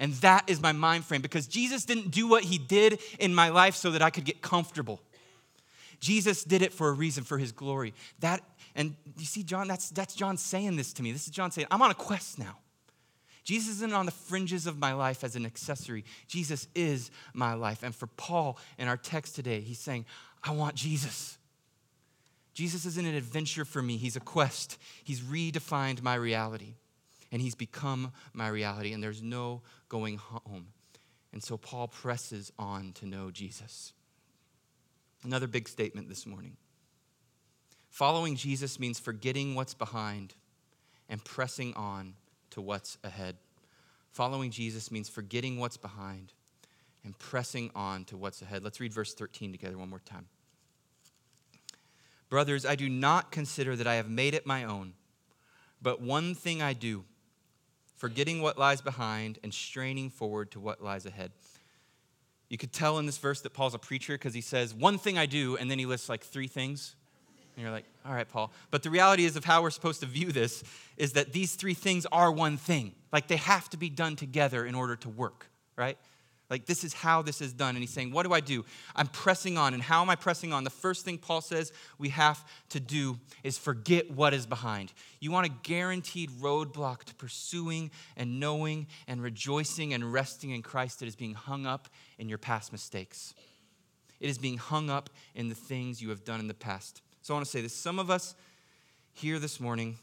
And 0.00 0.14
that 0.14 0.48
is 0.48 0.60
my 0.60 0.72
mind 0.72 1.04
frame 1.04 1.22
because 1.22 1.46
Jesus 1.46 1.84
didn't 1.84 2.10
do 2.10 2.28
what 2.28 2.44
he 2.44 2.58
did 2.58 2.98
in 3.18 3.34
my 3.34 3.50
life 3.50 3.76
so 3.76 3.92
that 3.92 4.02
I 4.02 4.10
could 4.10 4.24
get 4.24 4.42
comfortable. 4.42 5.00
Jesus 6.00 6.44
did 6.44 6.62
it 6.62 6.72
for 6.72 6.88
a 6.88 6.92
reason, 6.92 7.24
for 7.24 7.38
his 7.38 7.52
glory. 7.52 7.94
That, 8.20 8.42
and 8.74 8.96
you 9.16 9.24
see, 9.24 9.42
John, 9.42 9.68
that's, 9.68 9.90
that's 9.90 10.14
John 10.14 10.36
saying 10.36 10.76
this 10.76 10.92
to 10.94 11.02
me. 11.02 11.12
This 11.12 11.26
is 11.26 11.30
John 11.30 11.50
saying, 11.50 11.68
I'm 11.70 11.82
on 11.82 11.90
a 11.90 11.94
quest 11.94 12.38
now. 12.38 12.58
Jesus 13.46 13.76
isn't 13.76 13.92
on 13.92 14.06
the 14.06 14.12
fringes 14.12 14.66
of 14.66 14.76
my 14.76 14.92
life 14.92 15.22
as 15.22 15.36
an 15.36 15.46
accessory. 15.46 16.04
Jesus 16.26 16.66
is 16.74 17.12
my 17.32 17.54
life. 17.54 17.84
And 17.84 17.94
for 17.94 18.08
Paul 18.08 18.58
in 18.76 18.88
our 18.88 18.96
text 18.96 19.36
today, 19.36 19.60
he's 19.60 19.78
saying, 19.78 20.04
I 20.42 20.50
want 20.50 20.74
Jesus. 20.74 21.38
Jesus 22.54 22.84
isn't 22.84 23.06
an 23.06 23.14
adventure 23.14 23.64
for 23.64 23.80
me, 23.80 23.98
he's 23.98 24.16
a 24.16 24.20
quest. 24.20 24.78
He's 25.04 25.20
redefined 25.20 26.02
my 26.02 26.16
reality, 26.16 26.74
and 27.30 27.40
he's 27.40 27.54
become 27.54 28.12
my 28.32 28.48
reality, 28.48 28.92
and 28.92 29.00
there's 29.00 29.22
no 29.22 29.62
going 29.88 30.16
home. 30.16 30.66
And 31.32 31.40
so 31.40 31.56
Paul 31.56 31.86
presses 31.86 32.52
on 32.58 32.94
to 32.94 33.06
know 33.06 33.30
Jesus. 33.30 33.92
Another 35.22 35.46
big 35.46 35.68
statement 35.68 36.08
this 36.08 36.26
morning. 36.26 36.56
Following 37.90 38.34
Jesus 38.34 38.80
means 38.80 38.98
forgetting 38.98 39.54
what's 39.54 39.74
behind 39.74 40.34
and 41.08 41.22
pressing 41.24 41.74
on 41.74 42.14
to 42.56 42.62
what's 42.62 42.96
ahead. 43.04 43.36
Following 44.12 44.50
Jesus 44.50 44.90
means 44.90 45.10
forgetting 45.10 45.58
what's 45.58 45.76
behind 45.76 46.32
and 47.04 47.16
pressing 47.18 47.70
on 47.74 48.06
to 48.06 48.16
what's 48.16 48.40
ahead. 48.40 48.64
Let's 48.64 48.80
read 48.80 48.94
verse 48.94 49.12
13 49.12 49.52
together 49.52 49.76
one 49.76 49.90
more 49.90 50.00
time. 50.00 50.24
Brothers, 52.30 52.64
I 52.64 52.74
do 52.74 52.88
not 52.88 53.30
consider 53.30 53.76
that 53.76 53.86
I 53.86 53.96
have 53.96 54.08
made 54.08 54.32
it 54.32 54.46
my 54.46 54.64
own, 54.64 54.94
but 55.82 56.00
one 56.00 56.34
thing 56.34 56.62
I 56.62 56.72
do, 56.72 57.04
forgetting 57.94 58.40
what 58.40 58.56
lies 58.56 58.80
behind 58.80 59.38
and 59.44 59.52
straining 59.52 60.08
forward 60.08 60.50
to 60.52 60.60
what 60.60 60.82
lies 60.82 61.04
ahead. 61.04 61.32
You 62.48 62.56
could 62.56 62.72
tell 62.72 62.98
in 62.98 63.04
this 63.04 63.18
verse 63.18 63.42
that 63.42 63.52
Paul's 63.52 63.74
a 63.74 63.78
preacher 63.78 64.14
because 64.14 64.32
he 64.32 64.40
says, 64.40 64.72
One 64.72 64.96
thing 64.96 65.18
I 65.18 65.26
do, 65.26 65.58
and 65.58 65.70
then 65.70 65.78
he 65.78 65.84
lists 65.84 66.08
like 66.08 66.24
three 66.24 66.48
things. 66.48 66.96
And 67.56 67.62
you're 67.64 67.72
like, 67.72 67.86
All 68.04 68.12
right, 68.12 68.28
Paul. 68.28 68.52
But 68.70 68.82
the 68.82 68.90
reality 68.90 69.24
is, 69.24 69.36
of 69.36 69.44
how 69.44 69.62
we're 69.62 69.70
supposed 69.70 70.00
to 70.00 70.06
view 70.06 70.30
this, 70.30 70.62
is 70.96 71.12
that 71.14 71.32
these 71.32 71.54
three 71.54 71.74
things 71.74 72.06
are 72.12 72.30
one 72.30 72.56
thing. 72.56 72.92
Like 73.12 73.28
they 73.28 73.36
have 73.36 73.68
to 73.70 73.76
be 73.76 73.88
done 73.88 74.14
together 74.14 74.64
in 74.66 74.74
order 74.74 74.96
to 74.96 75.08
work, 75.08 75.48
right? 75.76 75.98
Like, 76.48 76.66
this 76.66 76.84
is 76.84 76.94
how 76.94 77.22
this 77.22 77.40
is 77.40 77.52
done. 77.52 77.70
And 77.70 77.78
he's 77.78 77.92
saying, 77.92 78.12
What 78.12 78.24
do 78.24 78.32
I 78.32 78.40
do? 78.40 78.64
I'm 78.94 79.08
pressing 79.08 79.58
on. 79.58 79.74
And 79.74 79.82
how 79.82 80.02
am 80.02 80.10
I 80.10 80.14
pressing 80.14 80.52
on? 80.52 80.64
The 80.64 80.70
first 80.70 81.04
thing 81.04 81.18
Paul 81.18 81.40
says 81.40 81.72
we 81.98 82.10
have 82.10 82.44
to 82.70 82.78
do 82.78 83.18
is 83.42 83.58
forget 83.58 84.10
what 84.10 84.32
is 84.32 84.46
behind. 84.46 84.92
You 85.18 85.32
want 85.32 85.46
a 85.46 85.52
guaranteed 85.64 86.30
roadblock 86.30 87.04
to 87.04 87.14
pursuing 87.16 87.90
and 88.16 88.38
knowing 88.38 88.86
and 89.08 89.22
rejoicing 89.22 89.92
and 89.92 90.12
resting 90.12 90.50
in 90.50 90.62
Christ 90.62 91.00
that 91.00 91.06
is 91.06 91.16
being 91.16 91.34
hung 91.34 91.66
up 91.66 91.88
in 92.18 92.28
your 92.28 92.38
past 92.38 92.70
mistakes. 92.70 93.34
It 94.20 94.30
is 94.30 94.38
being 94.38 94.58
hung 94.58 94.88
up 94.88 95.10
in 95.34 95.48
the 95.48 95.54
things 95.54 96.00
you 96.00 96.10
have 96.10 96.24
done 96.24 96.40
in 96.40 96.46
the 96.46 96.54
past. 96.54 97.02
So 97.26 97.34
I 97.34 97.38
want 97.38 97.46
to 97.46 97.50
say 97.50 97.60
this 97.60 97.74
some 97.74 97.98
of 97.98 98.08
us 98.08 98.36
here 99.12 99.40
this 99.40 99.58
morning 99.58 99.98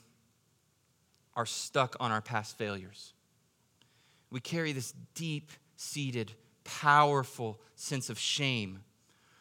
are 1.35 1.45
stuck 1.45 1.95
on 2.01 2.11
our 2.11 2.19
past 2.19 2.57
failures. 2.57 3.13
We 4.29 4.41
carry 4.41 4.73
this 4.73 4.93
deep, 5.15 5.49
seated, 5.77 6.33
powerful 6.65 7.61
sense 7.77 8.09
of 8.09 8.19
shame 8.19 8.83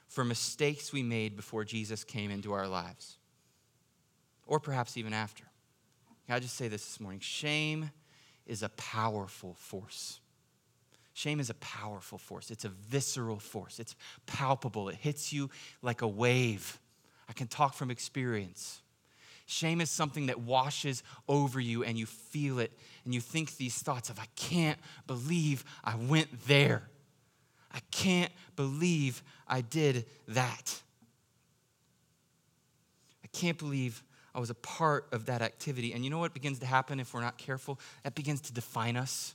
for 0.07 0.25
mistakes 0.25 0.93
we 0.93 1.03
made 1.03 1.35
before 1.35 1.65
Jesus 1.65 2.05
came 2.05 2.31
into 2.31 2.53
our 2.53 2.69
lives, 2.69 3.17
or 4.47 4.61
perhaps 4.61 4.97
even 4.97 5.13
after. 5.13 5.43
I 6.29 6.39
just 6.39 6.55
say 6.55 6.69
this 6.69 6.85
this 6.85 7.01
morning? 7.01 7.19
Shame 7.19 7.91
is 8.47 8.63
a 8.63 8.69
powerful 8.69 9.55
force. 9.55 10.21
Shame 11.15 11.41
is 11.41 11.51
a 11.51 11.55
powerful 11.55 12.19
force. 12.19 12.53
It's 12.53 12.65
a 12.65 12.69
visceral 12.69 13.41
force. 13.41 13.81
It's 13.81 13.97
palpable. 14.27 14.89
It 14.89 14.95
hits 14.95 15.33
you 15.33 15.51
like 15.83 16.03
a 16.03 16.07
wave. 16.09 16.79
I 17.29 17.33
can 17.33 17.47
talk 17.47 17.75
from 17.75 17.91
experience. 17.91 18.81
Shame 19.47 19.81
is 19.81 19.91
something 19.91 20.27
that 20.27 20.41
washes 20.41 21.03
over 21.29 21.61
you 21.61 21.85
and 21.85 21.99
you 21.99 22.07
feel 22.07 22.59
it 22.59 22.73
and 23.05 23.13
you 23.13 23.21
think 23.21 23.57
these 23.57 23.77
thoughts 23.77 24.09
of, 24.11 24.19
I 24.19 24.27
can't 24.37 24.79
believe 25.07 25.65
I 25.85 25.97
went 25.97 26.47
there. 26.47 26.89
I 27.73 27.81
can't 27.91 28.33
believe 28.55 29.23
I 29.49 29.61
did 29.61 30.07
that. 30.29 30.81
I 33.25 33.29
can't 33.29 33.59
believe 33.59 34.03
I 34.35 34.41
was 34.41 34.51
a 34.51 34.55
part 34.55 35.07
of 35.13 35.27
that 35.27 35.43
activity. 35.43 35.93
And 35.93 36.05
you 36.05 36.11
know 36.11 36.19
what 36.19 36.33
begins 36.35 36.59
to 36.61 36.67
happen 36.67 37.01
if 37.01 37.13
we're 37.13 37.21
not 37.21 37.39
careful? 37.39 37.79
That 38.05 38.15
begins 38.15 38.41
to 38.43 38.53
define 38.53 38.97
us. 38.97 39.35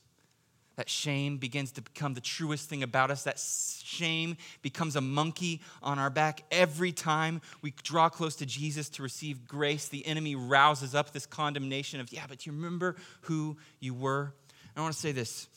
That 0.77 0.89
shame 0.89 1.37
begins 1.37 1.71
to 1.73 1.81
become 1.81 2.13
the 2.13 2.21
truest 2.21 2.69
thing 2.69 2.83
about 2.83 3.09
us. 3.09 3.23
That 3.23 3.39
shame 3.39 4.37
becomes 4.61 4.95
a 4.95 5.01
monkey 5.01 5.61
on 5.81 5.97
our 5.97 6.11
back. 6.11 6.43
Every 6.51 6.91
time 6.91 7.41
we 7.63 7.73
draw 7.83 8.09
close 8.09 8.35
to 8.37 8.45
Jesus 8.45 8.87
to 8.89 9.03
receive 9.03 9.47
grace, 9.47 9.87
the 9.87 10.05
enemy 10.05 10.35
rouses 10.35 10.93
up 10.93 11.11
this 11.11 11.25
condemnation 11.25 11.99
of, 11.99 12.11
yeah, 12.13 12.25
but 12.29 12.45
you 12.45 12.51
remember 12.51 12.95
who 13.21 13.57
you 13.79 13.95
were? 13.95 14.33
I 14.75 14.81
want 14.81 14.93
to 14.93 14.99
say 14.99 15.11
this. 15.11 15.47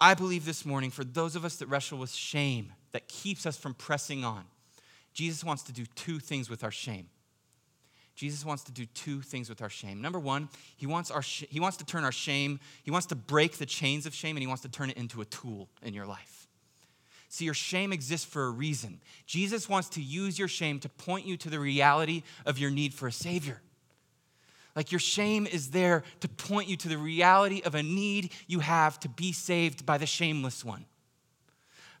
I 0.00 0.14
believe 0.14 0.44
this 0.44 0.66
morning, 0.66 0.90
for 0.90 1.04
those 1.04 1.36
of 1.36 1.44
us 1.44 1.56
that 1.56 1.68
wrestle 1.68 1.98
with 1.98 2.10
shame 2.10 2.72
that 2.90 3.06
keeps 3.06 3.46
us 3.46 3.56
from 3.56 3.74
pressing 3.74 4.24
on, 4.24 4.44
Jesus 5.12 5.44
wants 5.44 5.62
to 5.62 5.72
do 5.72 5.86
two 5.94 6.18
things 6.18 6.50
with 6.50 6.64
our 6.64 6.72
shame. 6.72 7.08
Jesus 8.14 8.44
wants 8.44 8.62
to 8.64 8.72
do 8.72 8.86
two 8.86 9.20
things 9.20 9.48
with 9.48 9.60
our 9.60 9.68
shame. 9.68 10.00
Number 10.00 10.20
one, 10.20 10.48
he 10.76 10.86
wants, 10.86 11.10
our 11.10 11.22
sh- 11.22 11.44
he 11.50 11.58
wants 11.58 11.76
to 11.78 11.84
turn 11.84 12.04
our 12.04 12.12
shame, 12.12 12.60
he 12.84 12.90
wants 12.90 13.06
to 13.08 13.16
break 13.16 13.58
the 13.58 13.66
chains 13.66 14.06
of 14.06 14.14
shame, 14.14 14.36
and 14.36 14.42
he 14.42 14.46
wants 14.46 14.62
to 14.62 14.68
turn 14.68 14.90
it 14.90 14.96
into 14.96 15.20
a 15.20 15.24
tool 15.24 15.68
in 15.82 15.94
your 15.94 16.06
life. 16.06 16.46
See, 17.28 17.44
your 17.44 17.54
shame 17.54 17.92
exists 17.92 18.24
for 18.24 18.44
a 18.44 18.50
reason. 18.50 19.00
Jesus 19.26 19.68
wants 19.68 19.88
to 19.90 20.00
use 20.00 20.38
your 20.38 20.46
shame 20.46 20.78
to 20.78 20.88
point 20.88 21.26
you 21.26 21.36
to 21.38 21.50
the 21.50 21.58
reality 21.58 22.22
of 22.46 22.60
your 22.60 22.70
need 22.70 22.94
for 22.94 23.08
a 23.08 23.12
Savior. 23.12 23.60
Like 24.76 24.92
your 24.92 25.00
shame 25.00 25.46
is 25.46 25.70
there 25.70 26.04
to 26.20 26.28
point 26.28 26.68
you 26.68 26.76
to 26.76 26.88
the 26.88 26.98
reality 26.98 27.62
of 27.64 27.74
a 27.74 27.82
need 27.82 28.32
you 28.46 28.60
have 28.60 29.00
to 29.00 29.08
be 29.08 29.32
saved 29.32 29.84
by 29.84 29.98
the 29.98 30.06
shameless 30.06 30.64
one. 30.64 30.84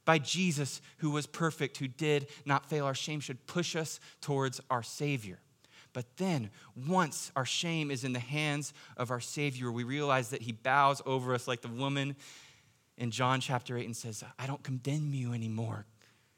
By 0.04 0.18
Jesus, 0.18 0.80
who 0.98 1.10
was 1.10 1.26
perfect, 1.26 1.78
who 1.78 1.88
did 1.88 2.28
not 2.44 2.66
fail. 2.66 2.84
Our 2.84 2.94
shame 2.94 3.20
should 3.20 3.46
push 3.46 3.74
us 3.74 3.98
towards 4.20 4.60
our 4.70 4.82
Savior. 4.82 5.40
But 5.94 6.16
then, 6.18 6.50
once 6.76 7.32
our 7.34 7.46
shame 7.46 7.90
is 7.90 8.04
in 8.04 8.12
the 8.12 8.18
hands 8.18 8.74
of 8.98 9.10
our 9.10 9.20
Savior, 9.20 9.72
we 9.72 9.84
realize 9.84 10.28
that 10.30 10.42
He 10.42 10.52
bows 10.52 11.00
over 11.06 11.32
us 11.32 11.48
like 11.48 11.62
the 11.62 11.68
woman 11.68 12.16
in 12.98 13.10
John 13.10 13.40
chapter 13.40 13.78
8 13.78 13.86
and 13.86 13.96
says, 13.96 14.22
I 14.38 14.46
don't 14.46 14.62
condemn 14.62 15.14
you 15.14 15.32
anymore. 15.32 15.86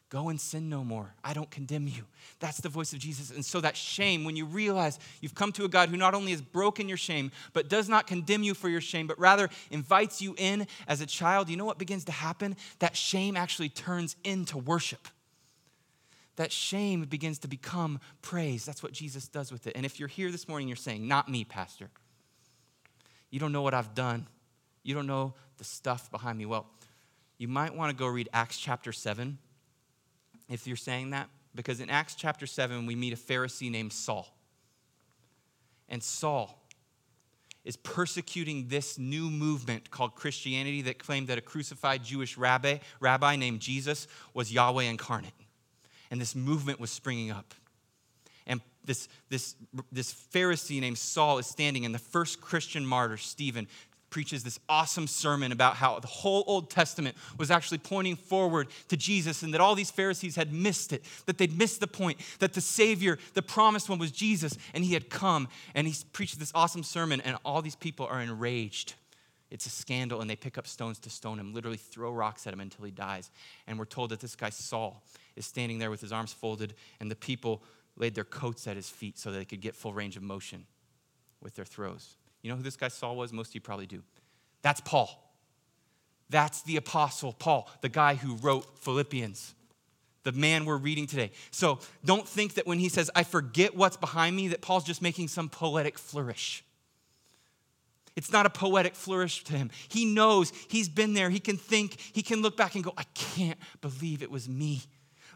Go 0.08 0.28
and 0.28 0.40
sin 0.40 0.68
no 0.68 0.84
more. 0.84 1.14
I 1.24 1.32
don't 1.32 1.50
condemn 1.50 1.88
you. 1.88 2.04
That's 2.38 2.60
the 2.60 2.68
voice 2.68 2.92
of 2.92 3.00
Jesus. 3.00 3.30
And 3.30 3.44
so, 3.44 3.60
that 3.62 3.76
shame, 3.76 4.24
when 4.24 4.36
you 4.36 4.44
realize 4.44 4.98
you've 5.20 5.34
come 5.34 5.52
to 5.52 5.64
a 5.64 5.68
God 5.68 5.88
who 5.88 5.96
not 5.96 6.14
only 6.14 6.30
has 6.30 6.42
broken 6.42 6.86
your 6.86 6.98
shame, 6.98 7.32
but 7.54 7.68
does 7.68 7.88
not 7.88 8.06
condemn 8.06 8.42
you 8.42 8.52
for 8.52 8.68
your 8.68 8.82
shame, 8.82 9.06
but 9.06 9.18
rather 9.18 9.48
invites 9.70 10.20
you 10.20 10.34
in 10.38 10.66
as 10.86 11.00
a 11.00 11.06
child, 11.06 11.48
you 11.48 11.56
know 11.56 11.64
what 11.64 11.78
begins 11.78 12.04
to 12.04 12.12
happen? 12.12 12.56
That 12.78 12.94
shame 12.94 13.36
actually 13.36 13.70
turns 13.70 14.16
into 14.22 14.58
worship 14.58 15.08
that 16.36 16.52
shame 16.52 17.02
begins 17.04 17.38
to 17.40 17.48
become 17.48 17.98
praise. 18.22 18.64
That's 18.64 18.82
what 18.82 18.92
Jesus 18.92 19.28
does 19.28 19.50
with 19.50 19.66
it. 19.66 19.72
And 19.74 19.84
if 19.84 19.98
you're 19.98 20.08
here 20.08 20.30
this 20.30 20.48
morning, 20.48 20.68
you're 20.68 20.76
saying, 20.76 21.06
Not 21.06 21.28
me, 21.28 21.44
Pastor. 21.44 21.90
You 23.30 23.40
don't 23.40 23.52
know 23.52 23.62
what 23.62 23.74
I've 23.74 23.94
done, 23.94 24.26
you 24.82 24.94
don't 24.94 25.06
know 25.06 25.34
the 25.58 25.64
stuff 25.64 26.10
behind 26.10 26.38
me. 26.38 26.46
Well, 26.46 26.66
you 27.38 27.48
might 27.48 27.74
want 27.74 27.90
to 27.90 27.96
go 27.96 28.06
read 28.06 28.28
Acts 28.32 28.58
chapter 28.58 28.92
7 28.92 29.38
if 30.48 30.66
you're 30.66 30.76
saying 30.76 31.10
that, 31.10 31.28
because 31.54 31.80
in 31.80 31.90
Acts 31.90 32.14
chapter 32.14 32.46
7, 32.46 32.86
we 32.86 32.94
meet 32.94 33.12
a 33.12 33.16
Pharisee 33.16 33.70
named 33.70 33.92
Saul. 33.92 34.32
And 35.88 36.02
Saul 36.02 36.62
is 37.64 37.76
persecuting 37.76 38.68
this 38.68 38.96
new 38.96 39.28
movement 39.28 39.90
called 39.90 40.14
Christianity 40.14 40.82
that 40.82 40.98
claimed 40.98 41.26
that 41.28 41.38
a 41.38 41.40
crucified 41.40 42.04
Jewish 42.04 42.38
rabbi, 42.38 42.78
rabbi 43.00 43.34
named 43.34 43.60
Jesus 43.60 44.06
was 44.34 44.52
Yahweh 44.52 44.84
incarnate 44.84 45.32
and 46.10 46.20
this 46.20 46.34
movement 46.34 46.80
was 46.80 46.90
springing 46.90 47.30
up. 47.30 47.54
And 48.46 48.60
this, 48.84 49.08
this, 49.28 49.56
this 49.90 50.14
Pharisee 50.14 50.80
named 50.80 50.98
Saul 50.98 51.38
is 51.38 51.46
standing, 51.46 51.84
and 51.84 51.94
the 51.94 51.98
first 51.98 52.40
Christian 52.40 52.86
martyr, 52.86 53.16
Stephen, 53.16 53.66
preaches 54.08 54.44
this 54.44 54.58
awesome 54.68 55.06
sermon 55.06 55.52
about 55.52 55.76
how 55.76 55.98
the 55.98 56.06
whole 56.06 56.44
Old 56.46 56.70
Testament 56.70 57.16
was 57.38 57.50
actually 57.50 57.78
pointing 57.78 58.16
forward 58.16 58.68
to 58.88 58.96
Jesus 58.96 59.42
and 59.42 59.52
that 59.52 59.60
all 59.60 59.74
these 59.74 59.90
Pharisees 59.90 60.36
had 60.36 60.52
missed 60.52 60.92
it, 60.92 61.04
that 61.26 61.38
they'd 61.38 61.58
missed 61.58 61.80
the 61.80 61.86
point, 61.86 62.20
that 62.38 62.54
the 62.54 62.60
Savior, 62.60 63.18
the 63.34 63.42
promised 63.42 63.88
one, 63.88 63.98
was 63.98 64.10
Jesus, 64.10 64.56
and 64.74 64.84
he 64.84 64.94
had 64.94 65.10
come. 65.10 65.48
And 65.74 65.86
he 65.86 65.94
preached 66.12 66.38
this 66.38 66.52
awesome 66.54 66.82
sermon, 66.82 67.20
and 67.22 67.36
all 67.44 67.62
these 67.62 67.76
people 67.76 68.06
are 68.06 68.20
enraged. 68.20 68.94
It's 69.50 69.66
a 69.66 69.70
scandal, 69.70 70.20
and 70.20 70.28
they 70.28 70.36
pick 70.36 70.58
up 70.58 70.66
stones 70.66 70.98
to 71.00 71.10
stone 71.10 71.38
him, 71.38 71.54
literally 71.54 71.76
throw 71.76 72.12
rocks 72.12 72.46
at 72.46 72.52
him 72.52 72.60
until 72.60 72.84
he 72.84 72.90
dies. 72.90 73.30
And 73.66 73.78
we're 73.78 73.84
told 73.84 74.10
that 74.10 74.20
this 74.20 74.34
guy, 74.34 74.50
Saul, 74.50 75.04
is 75.36 75.46
standing 75.46 75.78
there 75.78 75.90
with 75.90 76.00
his 76.00 76.12
arms 76.12 76.32
folded, 76.32 76.74
and 76.98 77.10
the 77.10 77.16
people 77.16 77.62
laid 77.96 78.14
their 78.14 78.24
coats 78.24 78.66
at 78.66 78.76
his 78.76 78.88
feet 78.88 79.18
so 79.18 79.30
that 79.30 79.38
they 79.38 79.44
could 79.44 79.60
get 79.60 79.74
full 79.74 79.92
range 79.92 80.16
of 80.16 80.22
motion 80.22 80.66
with 81.40 81.54
their 81.54 81.64
throws. 81.64 82.16
You 82.42 82.50
know 82.50 82.56
who 82.56 82.62
this 82.62 82.76
guy 82.76 82.88
Saul 82.88 83.16
was? 83.16 83.32
Most 83.32 83.50
of 83.50 83.54
you 83.54 83.60
probably 83.60 83.86
do. 83.86 84.02
That's 84.62 84.80
Paul. 84.80 85.22
That's 86.28 86.62
the 86.62 86.76
apostle 86.76 87.32
Paul, 87.32 87.70
the 87.82 87.88
guy 87.88 88.16
who 88.16 88.34
wrote 88.36 88.80
Philippians, 88.80 89.54
the 90.24 90.32
man 90.32 90.64
we're 90.64 90.76
reading 90.76 91.06
today. 91.06 91.30
So 91.52 91.78
don't 92.04 92.26
think 92.26 92.54
that 92.54 92.66
when 92.66 92.80
he 92.80 92.88
says, 92.88 93.10
I 93.14 93.22
forget 93.22 93.76
what's 93.76 93.96
behind 93.96 94.34
me, 94.34 94.48
that 94.48 94.60
Paul's 94.60 94.82
just 94.82 95.02
making 95.02 95.28
some 95.28 95.48
poetic 95.48 95.98
flourish. 95.98 96.64
It's 98.16 98.32
not 98.32 98.46
a 98.46 98.50
poetic 98.50 98.94
flourish 98.94 99.44
to 99.44 99.52
him. 99.52 99.70
He 99.88 100.06
knows 100.06 100.52
he's 100.68 100.88
been 100.88 101.12
there. 101.12 101.30
He 101.30 101.38
can 101.38 101.58
think, 101.58 102.00
he 102.12 102.22
can 102.22 102.40
look 102.42 102.56
back 102.56 102.74
and 102.74 102.82
go, 102.82 102.92
I 102.96 103.04
can't 103.14 103.58
believe 103.82 104.22
it 104.22 104.30
was 104.30 104.48
me. 104.48 104.82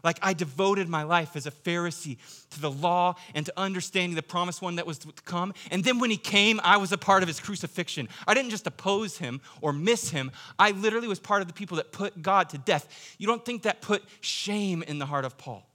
Like 0.03 0.17
I 0.21 0.33
devoted 0.33 0.89
my 0.89 1.03
life 1.03 1.35
as 1.35 1.45
a 1.45 1.51
Pharisee 1.51 2.17
to 2.49 2.61
the 2.61 2.71
law 2.71 3.15
and 3.35 3.45
to 3.45 3.53
understanding 3.55 4.15
the 4.15 4.23
promised 4.23 4.61
one 4.61 4.77
that 4.77 4.87
was 4.87 4.97
to 4.99 5.11
come. 5.25 5.53
And 5.69 5.83
then 5.83 5.99
when 5.99 6.09
he 6.09 6.17
came, 6.17 6.59
I 6.63 6.77
was 6.77 6.91
a 6.91 6.97
part 6.97 7.21
of 7.21 7.27
his 7.27 7.39
crucifixion. 7.39 8.09
I 8.27 8.33
didn't 8.33 8.49
just 8.49 8.65
oppose 8.65 9.17
him 9.17 9.41
or 9.61 9.73
miss 9.73 10.09
him, 10.09 10.31
I 10.57 10.71
literally 10.71 11.07
was 11.07 11.19
part 11.19 11.41
of 11.41 11.47
the 11.47 11.53
people 11.53 11.77
that 11.77 11.91
put 11.91 12.21
God 12.21 12.49
to 12.49 12.57
death. 12.57 13.15
You 13.17 13.27
don't 13.27 13.45
think 13.45 13.63
that 13.63 13.81
put 13.81 14.03
shame 14.21 14.83
in 14.83 14.97
the 14.97 15.05
heart 15.05 15.25
of 15.25 15.37
Paul? 15.37 15.70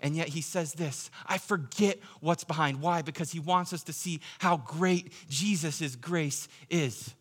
And 0.00 0.14
yet 0.16 0.28
he 0.28 0.40
says 0.40 0.74
this 0.74 1.10
I 1.26 1.38
forget 1.38 1.98
what's 2.20 2.44
behind. 2.44 2.80
Why? 2.80 3.02
Because 3.02 3.32
he 3.32 3.40
wants 3.40 3.72
us 3.72 3.82
to 3.84 3.92
see 3.92 4.20
how 4.38 4.58
great 4.58 5.12
Jesus' 5.28 5.96
grace 5.96 6.48
is, 6.70 7.14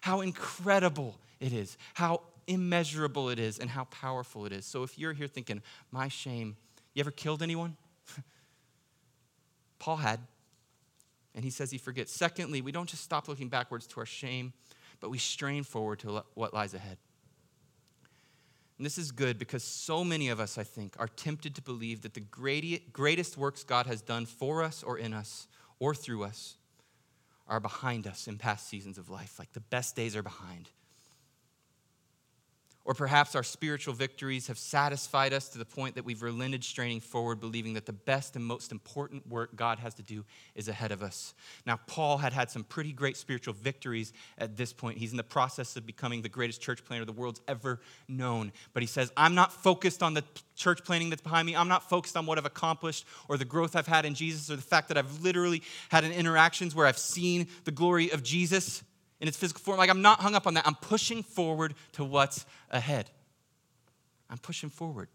how 0.00 0.20
incredible 0.20 1.16
it 1.40 1.52
is, 1.52 1.76
how 1.94 2.22
immeasurable 2.46 3.30
it 3.30 3.38
is 3.38 3.58
and 3.58 3.70
how 3.70 3.84
powerful 3.84 4.46
it 4.46 4.52
is. 4.52 4.66
So 4.66 4.82
if 4.82 4.98
you're 4.98 5.12
here 5.12 5.26
thinking, 5.26 5.62
my 5.90 6.08
shame, 6.08 6.56
you 6.94 7.00
ever 7.00 7.10
killed 7.10 7.42
anyone? 7.42 7.76
Paul 9.78 9.96
had. 9.96 10.20
And 11.34 11.44
he 11.44 11.50
says 11.50 11.70
he 11.70 11.78
forgets. 11.78 12.12
Secondly, 12.12 12.60
we 12.60 12.70
don't 12.70 12.88
just 12.88 13.02
stop 13.02 13.26
looking 13.28 13.48
backwards 13.48 13.86
to 13.88 14.00
our 14.00 14.06
shame, 14.06 14.52
but 15.00 15.10
we 15.10 15.18
strain 15.18 15.64
forward 15.64 15.98
to 16.00 16.22
what 16.34 16.54
lies 16.54 16.74
ahead. 16.74 16.98
And 18.76 18.84
this 18.84 18.98
is 18.98 19.12
good 19.12 19.38
because 19.38 19.62
so 19.62 20.02
many 20.02 20.28
of 20.28 20.40
us, 20.40 20.58
I 20.58 20.64
think, 20.64 20.96
are 20.98 21.06
tempted 21.06 21.54
to 21.54 21.62
believe 21.62 22.02
that 22.02 22.14
the 22.14 22.80
greatest 22.92 23.38
works 23.38 23.62
God 23.62 23.86
has 23.86 24.02
done 24.02 24.26
for 24.26 24.62
us 24.62 24.82
or 24.82 24.98
in 24.98 25.14
us 25.14 25.46
or 25.78 25.94
through 25.94 26.24
us 26.24 26.56
are 27.46 27.60
behind 27.60 28.06
us 28.06 28.26
in 28.26 28.36
past 28.36 28.68
seasons 28.68 28.98
of 28.98 29.10
life. 29.10 29.38
Like 29.38 29.52
the 29.52 29.60
best 29.60 29.94
days 29.94 30.16
are 30.16 30.22
behind. 30.22 30.70
Or 32.86 32.92
perhaps 32.92 33.34
our 33.34 33.42
spiritual 33.42 33.94
victories 33.94 34.48
have 34.48 34.58
satisfied 34.58 35.32
us 35.32 35.48
to 35.50 35.58
the 35.58 35.64
point 35.64 35.94
that 35.94 36.04
we've 36.04 36.22
relented 36.22 36.62
straining 36.62 37.00
forward, 37.00 37.40
believing 37.40 37.72
that 37.74 37.86
the 37.86 37.94
best 37.94 38.36
and 38.36 38.44
most 38.44 38.72
important 38.72 39.26
work 39.26 39.56
God 39.56 39.78
has 39.78 39.94
to 39.94 40.02
do 40.02 40.22
is 40.54 40.68
ahead 40.68 40.92
of 40.92 41.02
us. 41.02 41.32
Now, 41.66 41.80
Paul 41.86 42.18
had 42.18 42.34
had 42.34 42.50
some 42.50 42.62
pretty 42.62 42.92
great 42.92 43.16
spiritual 43.16 43.54
victories 43.54 44.12
at 44.36 44.58
this 44.58 44.74
point. 44.74 44.98
He's 44.98 45.12
in 45.12 45.16
the 45.16 45.24
process 45.24 45.76
of 45.76 45.86
becoming 45.86 46.20
the 46.20 46.28
greatest 46.28 46.60
church 46.60 46.84
planter 46.84 47.06
the 47.06 47.12
world's 47.12 47.40
ever 47.48 47.80
known. 48.06 48.52
But 48.74 48.82
he 48.82 48.86
says, 48.86 49.10
I'm 49.16 49.34
not 49.34 49.50
focused 49.50 50.02
on 50.02 50.12
the 50.12 50.24
church 50.54 50.84
planting 50.84 51.08
that's 51.08 51.22
behind 51.22 51.46
me. 51.46 51.56
I'm 51.56 51.68
not 51.68 51.88
focused 51.88 52.18
on 52.18 52.26
what 52.26 52.36
I've 52.36 52.44
accomplished 52.44 53.06
or 53.28 53.38
the 53.38 53.46
growth 53.46 53.76
I've 53.76 53.86
had 53.86 54.04
in 54.04 54.14
Jesus 54.14 54.50
or 54.50 54.56
the 54.56 54.62
fact 54.62 54.88
that 54.88 54.98
I've 54.98 55.22
literally 55.22 55.62
had 55.88 56.04
an 56.04 56.12
interactions 56.12 56.74
where 56.74 56.86
I've 56.86 56.98
seen 56.98 57.48
the 57.64 57.72
glory 57.72 58.10
of 58.10 58.22
Jesus 58.22 58.82
in 59.24 59.28
its 59.28 59.38
physical 59.38 59.62
form. 59.62 59.78
Like, 59.78 59.88
I'm 59.88 60.02
not 60.02 60.20
hung 60.20 60.34
up 60.34 60.46
on 60.46 60.52
that. 60.52 60.66
I'm 60.66 60.74
pushing 60.74 61.22
forward 61.22 61.72
to 61.92 62.04
what's 62.04 62.44
ahead. 62.70 63.10
I'm 64.28 64.36
pushing 64.36 64.68
forward. 64.68 65.08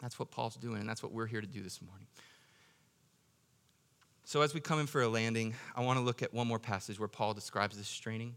That's 0.00 0.18
what 0.18 0.30
Paul's 0.30 0.56
doing, 0.56 0.80
and 0.80 0.88
that's 0.88 1.02
what 1.02 1.12
we're 1.12 1.26
here 1.26 1.42
to 1.42 1.46
do 1.46 1.62
this 1.62 1.82
morning. 1.82 2.06
So, 4.24 4.40
as 4.40 4.54
we 4.54 4.60
come 4.60 4.80
in 4.80 4.86
for 4.86 5.02
a 5.02 5.08
landing, 5.08 5.54
I 5.76 5.82
want 5.82 5.98
to 5.98 6.02
look 6.02 6.22
at 6.22 6.32
one 6.32 6.46
more 6.46 6.58
passage 6.58 6.98
where 6.98 7.08
Paul 7.08 7.34
describes 7.34 7.76
this 7.76 7.88
straining, 7.88 8.36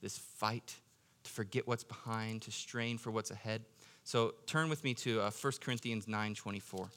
this 0.00 0.16
fight 0.16 0.76
to 1.24 1.30
forget 1.32 1.66
what's 1.66 1.82
behind, 1.82 2.42
to 2.42 2.52
strain 2.52 2.96
for 2.96 3.10
what's 3.10 3.32
ahead. 3.32 3.62
So, 4.04 4.34
turn 4.46 4.68
with 4.68 4.84
me 4.84 4.94
to 4.94 5.22
uh, 5.22 5.30
1 5.32 5.52
Corinthians 5.60 6.06
9 6.06 6.32
24. 6.36 6.90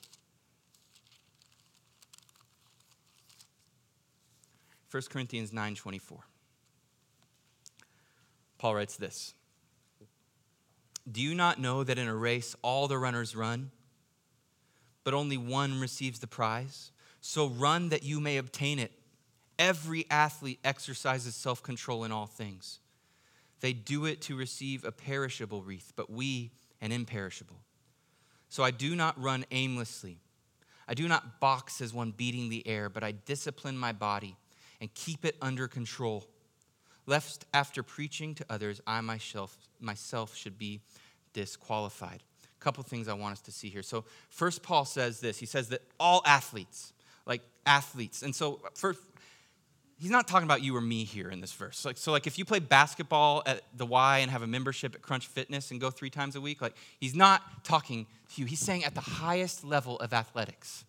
1 4.91 5.03
Corinthians 5.09 5.51
9:24. 5.51 6.25
Paul 8.57 8.75
writes 8.75 8.97
this. 8.97 9.33
Do 11.09 11.21
you 11.21 11.33
not 11.33 11.59
know 11.59 11.83
that 11.83 11.97
in 11.97 12.07
a 12.07 12.15
race 12.15 12.55
all 12.61 12.87
the 12.87 12.97
runners 12.97 13.35
run, 13.35 13.71
but 15.03 15.13
only 15.13 15.37
one 15.37 15.79
receives 15.79 16.19
the 16.19 16.27
prize? 16.27 16.91
So 17.21 17.47
run 17.47 17.89
that 17.89 18.03
you 18.03 18.19
may 18.19 18.37
obtain 18.37 18.77
it. 18.77 18.91
Every 19.57 20.05
athlete 20.11 20.59
exercises 20.63 21.35
self-control 21.35 22.03
in 22.03 22.11
all 22.11 22.27
things. 22.27 22.79
They 23.61 23.73
do 23.73 24.05
it 24.05 24.21
to 24.23 24.35
receive 24.35 24.83
a 24.83 24.91
perishable 24.91 25.63
wreath, 25.63 25.93
but 25.95 26.09
we 26.09 26.51
an 26.81 26.91
imperishable. 26.91 27.61
So 28.49 28.63
I 28.63 28.71
do 28.71 28.95
not 28.95 29.19
run 29.21 29.45
aimlessly. 29.51 30.19
I 30.87 30.93
do 30.93 31.07
not 31.07 31.39
box 31.39 31.79
as 31.79 31.93
one 31.93 32.11
beating 32.11 32.49
the 32.49 32.67
air, 32.67 32.89
but 32.89 33.03
I 33.03 33.11
discipline 33.11 33.77
my 33.77 33.91
body 33.91 34.35
and 34.81 34.93
keep 34.95 35.23
it 35.23 35.37
under 35.41 35.67
control. 35.67 36.25
Lest 37.05 37.45
after 37.53 37.83
preaching 37.83 38.35
to 38.35 38.45
others, 38.49 38.81
I 38.85 38.99
myself, 39.01 39.57
myself 39.79 40.35
should 40.35 40.57
be 40.57 40.81
disqualified. 41.33 42.23
A 42.43 42.63
couple 42.63 42.83
things 42.83 43.07
I 43.07 43.13
want 43.13 43.33
us 43.33 43.41
to 43.41 43.51
see 43.51 43.69
here. 43.69 43.83
So, 43.83 44.03
first, 44.29 44.61
Paul 44.61 44.85
says 44.85 45.19
this 45.19 45.39
he 45.39 45.45
says 45.45 45.69
that 45.69 45.81
all 45.99 46.21
athletes, 46.25 46.93
like 47.25 47.41
athletes, 47.65 48.21
and 48.21 48.35
so 48.35 48.59
first, 48.75 48.99
he's 49.99 50.11
not 50.11 50.27
talking 50.27 50.45
about 50.45 50.61
you 50.61 50.75
or 50.75 50.81
me 50.81 51.03
here 51.03 51.29
in 51.29 51.41
this 51.41 51.53
verse. 51.53 51.85
Like, 51.85 51.97
so, 51.97 52.11
like 52.11 52.27
if 52.27 52.37
you 52.37 52.45
play 52.45 52.59
basketball 52.59 53.41
at 53.45 53.61
the 53.75 53.85
Y 53.85 54.19
and 54.19 54.29
have 54.29 54.43
a 54.43 54.47
membership 54.47 54.93
at 54.93 55.01
Crunch 55.01 55.27
Fitness 55.27 55.71
and 55.71 55.81
go 55.81 55.89
three 55.89 56.09
times 56.11 56.35
a 56.35 56.41
week, 56.41 56.61
like 56.61 56.75
he's 56.99 57.15
not 57.15 57.63
talking 57.63 58.05
to 58.35 58.41
you. 58.41 58.47
He's 58.47 58.59
saying 58.59 58.83
at 58.83 58.93
the 58.93 59.01
highest 59.01 59.63
level 59.63 59.99
of 59.99 60.13
athletics. 60.13 60.85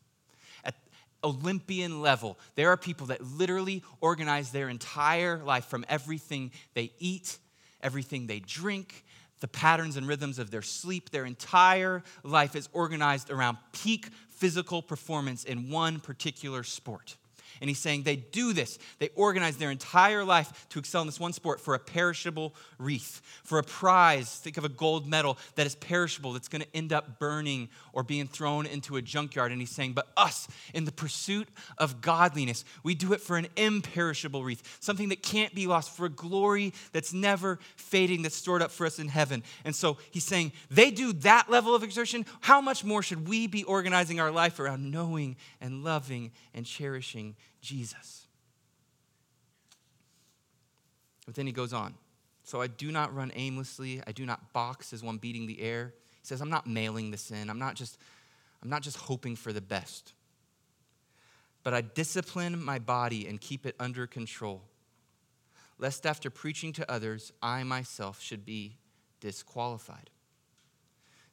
Olympian 1.25 2.01
level, 2.01 2.39
there 2.55 2.71
are 2.71 2.77
people 2.77 3.09
that 3.09 3.23
literally 3.23 3.83
organize 4.01 4.51
their 4.51 4.69
entire 4.69 5.39
life 5.39 5.67
from 5.67 5.85
everything 5.89 6.51
they 6.75 6.93
eat, 6.99 7.39
everything 7.83 8.27
they 8.27 8.41
drink, 8.41 9.05
the 9.41 9.49
patterns 9.49 9.97
and 9.97 10.07
rhythms 10.07 10.39
of 10.39 10.51
their 10.51 10.63
sleep. 10.63 11.11
Their 11.11 11.27
entire 11.27 12.03
life 12.23 12.57
is 12.57 12.69
organized 12.73 13.31
around 13.31 13.59
peak 13.73 14.09
physical 14.31 14.83
performance 14.83 15.45
in 15.45 15.69
one 15.69 16.01
particular 16.01 16.63
sport. 16.63 17.17
And 17.61 17.69
he's 17.69 17.79
saying 17.79 18.03
they 18.03 18.17
do 18.17 18.53
this. 18.53 18.79
They 18.99 19.11
organize 19.15 19.57
their 19.57 19.71
entire 19.71 20.25
life 20.25 20.67
to 20.71 20.79
excel 20.79 21.03
in 21.03 21.07
this 21.07 21.21
one 21.21 21.33
sport 21.33 21.61
for 21.61 21.75
a 21.75 21.79
perishable 21.79 22.55
wreath, 22.79 23.21
for 23.45 23.59
a 23.59 23.63
prize. 23.63 24.37
Think 24.37 24.57
of 24.57 24.65
a 24.65 24.69
gold 24.69 25.07
medal 25.07 25.39
that 25.55 25.67
is 25.67 25.75
perishable, 25.75 26.33
that's 26.33 26.49
going 26.49 26.63
to 26.63 26.77
end 26.77 26.93
up 26.93 27.19
burning 27.19 27.69
or 27.93 28.03
being 28.03 28.27
thrown 28.27 28.67
into 28.67 28.97
a 28.97 29.03
junkyard. 29.03 29.53
And 29.53 29.61
he's 29.61 29.71
saying, 29.71 29.93
but 29.93 30.09
us, 30.17 30.49
in 30.75 30.85
the 30.85 30.93
pursuit 30.93 31.49
of 31.79 32.01
godliness, 32.01 32.65
we 32.83 32.95
do 32.95 33.13
it 33.13 33.21
for 33.21 33.37
an 33.37 33.47
imperishable 33.57 34.43
wreath, 34.43 34.79
something 34.81 35.11
that 35.11 35.23
can't 35.23 35.55
be 35.55 35.67
lost, 35.67 35.91
for 35.97 36.07
a 36.07 36.11
glory 36.11 36.73
that's 36.93 37.13
never 37.13 37.59
fading, 37.77 38.23
that's 38.23 38.37
stored 38.37 38.63
up 38.63 38.71
for 38.71 38.87
us 38.87 38.99
in 38.99 39.09
heaven. 39.09 39.43
And 39.65 39.75
so 39.75 39.99
he's 40.11 40.25
saying, 40.25 40.53
they 40.71 40.91
do 40.91 41.13
that 41.15 41.51
level 41.51 41.75
of 41.75 41.83
exertion. 41.83 42.25
How 42.41 42.61
much 42.61 42.85
more 42.85 43.03
should 43.03 43.29
we 43.29 43.47
be 43.47 43.65
organizing 43.65 44.21
our 44.21 44.31
life 44.31 44.59
around 44.59 44.91
knowing 44.91 45.37
and 45.61 45.85
loving 45.85 46.33
and 46.55 46.65
cherishing 46.65 47.37
Jesus. 47.63 48.27
But 51.25 51.35
then 51.35 51.47
he 51.47 51.53
goes 51.53 51.73
on. 51.73 51.95
So 52.45 52.61
I 52.61 52.67
do 52.67 52.91
not 52.91 53.15
run 53.15 53.33
aimlessly. 53.35 54.03
I 54.07 54.13
do 54.13 54.27
not 54.27 54.53
box 54.53 54.93
as 54.93 55.03
one 55.03 55.19
beating 55.19 55.47
the 55.47 55.63
air. 55.63 55.95
He 56.21 56.27
says, 56.27 56.41
I'm 56.41 56.51
not 56.51 56.67
mailing 56.67 57.11
this 57.11 57.31
in. 57.31 57.49
I'm 57.49 57.59
not 57.59 57.77
just, 57.77 57.99
I'm 58.63 58.69
not 58.69 58.83
just 58.83 58.97
hoping 58.97 59.37
for 59.37 59.53
the 59.53 59.61
best. 59.61 60.13
But 61.63 61.73
I 61.73 61.81
discipline 61.81 62.63
my 62.63 62.81
body 62.81 63.29
and 63.29 63.41
keep 63.41 63.65
it 63.65 63.77
under 63.79 64.07
control, 64.09 64.63
lest 65.79 66.05
after 66.05 66.29
preaching 66.29 66.73
to 66.75 66.91
others, 66.91 67.33
I 67.41 67.63
myself 67.63 68.21
should 68.21 68.45
be 68.45 68.77
disqualified. 69.21 70.11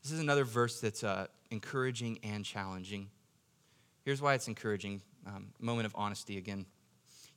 This 0.04 0.12
is 0.12 0.20
another 0.20 0.44
verse 0.46 0.80
that's 0.80 1.04
uh, 1.04 1.28
encouraging 1.50 2.20
and 2.24 2.46
challenging. 2.46 3.10
Here's 4.06 4.22
why 4.22 4.36
it's 4.36 4.48
encouraging 4.48 5.02
um, 5.30 5.48
moment 5.60 5.86
of 5.86 5.94
honesty 5.96 6.38
again. 6.38 6.66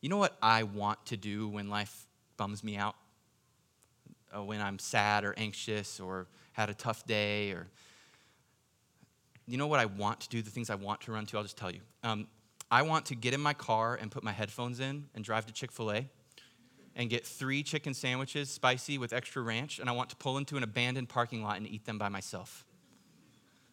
You 0.00 0.08
know 0.08 0.16
what 0.16 0.36
I 0.42 0.64
want 0.64 1.04
to 1.06 1.16
do 1.16 1.48
when 1.48 1.68
life 1.68 2.06
bums 2.36 2.64
me 2.64 2.76
out? 2.76 2.96
Uh, 4.34 4.42
when 4.42 4.60
I'm 4.60 4.78
sad 4.78 5.24
or 5.24 5.34
anxious 5.36 6.00
or 6.00 6.26
had 6.52 6.70
a 6.70 6.74
tough 6.74 7.06
day 7.06 7.52
or 7.52 7.68
you 9.46 9.58
know 9.58 9.66
what 9.66 9.80
I 9.80 9.86
want 9.86 10.20
to 10.20 10.28
do, 10.28 10.40
the 10.40 10.50
things 10.50 10.70
I 10.70 10.76
want 10.76 11.02
to 11.02 11.12
run 11.12 11.26
to, 11.26 11.36
I'll 11.36 11.42
just 11.42 11.58
tell 11.58 11.70
you. 11.70 11.80
Um, 12.02 12.28
I 12.70 12.82
want 12.82 13.06
to 13.06 13.14
get 13.14 13.34
in 13.34 13.40
my 13.40 13.52
car 13.52 13.98
and 14.00 14.10
put 14.10 14.22
my 14.22 14.32
headphones 14.32 14.80
in 14.80 15.04
and 15.14 15.24
drive 15.24 15.46
to 15.46 15.52
Chick 15.52 15.70
fil 15.70 15.92
A 15.92 16.08
and 16.94 17.10
get 17.10 17.26
three 17.26 17.62
chicken 17.62 17.92
sandwiches, 17.92 18.50
spicy 18.50 18.98
with 18.98 19.12
extra 19.12 19.42
ranch, 19.42 19.78
and 19.78 19.88
I 19.88 19.92
want 19.92 20.10
to 20.10 20.16
pull 20.16 20.38
into 20.38 20.56
an 20.56 20.62
abandoned 20.62 21.08
parking 21.08 21.42
lot 21.42 21.56
and 21.56 21.66
eat 21.66 21.84
them 21.84 21.98
by 21.98 22.08
myself. 22.08 22.64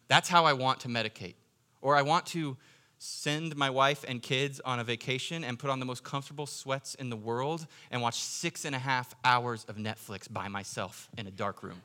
That's 0.08 0.28
how 0.28 0.44
I 0.44 0.52
want 0.54 0.80
to 0.80 0.88
medicate. 0.88 1.34
Or 1.82 1.96
I 1.96 2.02
want 2.02 2.26
to 2.26 2.56
send 3.02 3.56
my 3.56 3.70
wife 3.70 4.04
and 4.06 4.20
kids 4.20 4.60
on 4.62 4.78
a 4.78 4.84
vacation 4.84 5.42
and 5.42 5.58
put 5.58 5.70
on 5.70 5.80
the 5.80 5.86
most 5.86 6.04
comfortable 6.04 6.46
sweats 6.46 6.94
in 6.96 7.08
the 7.08 7.16
world 7.16 7.66
and 7.90 8.02
watch 8.02 8.20
six 8.20 8.66
and 8.66 8.74
a 8.74 8.78
half 8.78 9.14
hours 9.24 9.64
of 9.68 9.76
Netflix 9.76 10.30
by 10.30 10.48
myself 10.48 11.08
in 11.16 11.26
a 11.26 11.30
dark 11.30 11.62
room. 11.62 11.80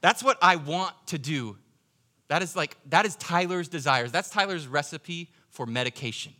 That's 0.00 0.22
what 0.22 0.38
I 0.40 0.56
want 0.56 0.94
to 1.08 1.18
do. 1.18 1.58
That 2.28 2.40
is 2.42 2.56
like, 2.56 2.74
that 2.88 3.04
is 3.04 3.16
Tyler's 3.16 3.68
desires. 3.68 4.10
That's 4.10 4.30
Tyler's 4.30 4.66
recipe 4.66 5.28
for 5.50 5.66
medication, 5.66 6.32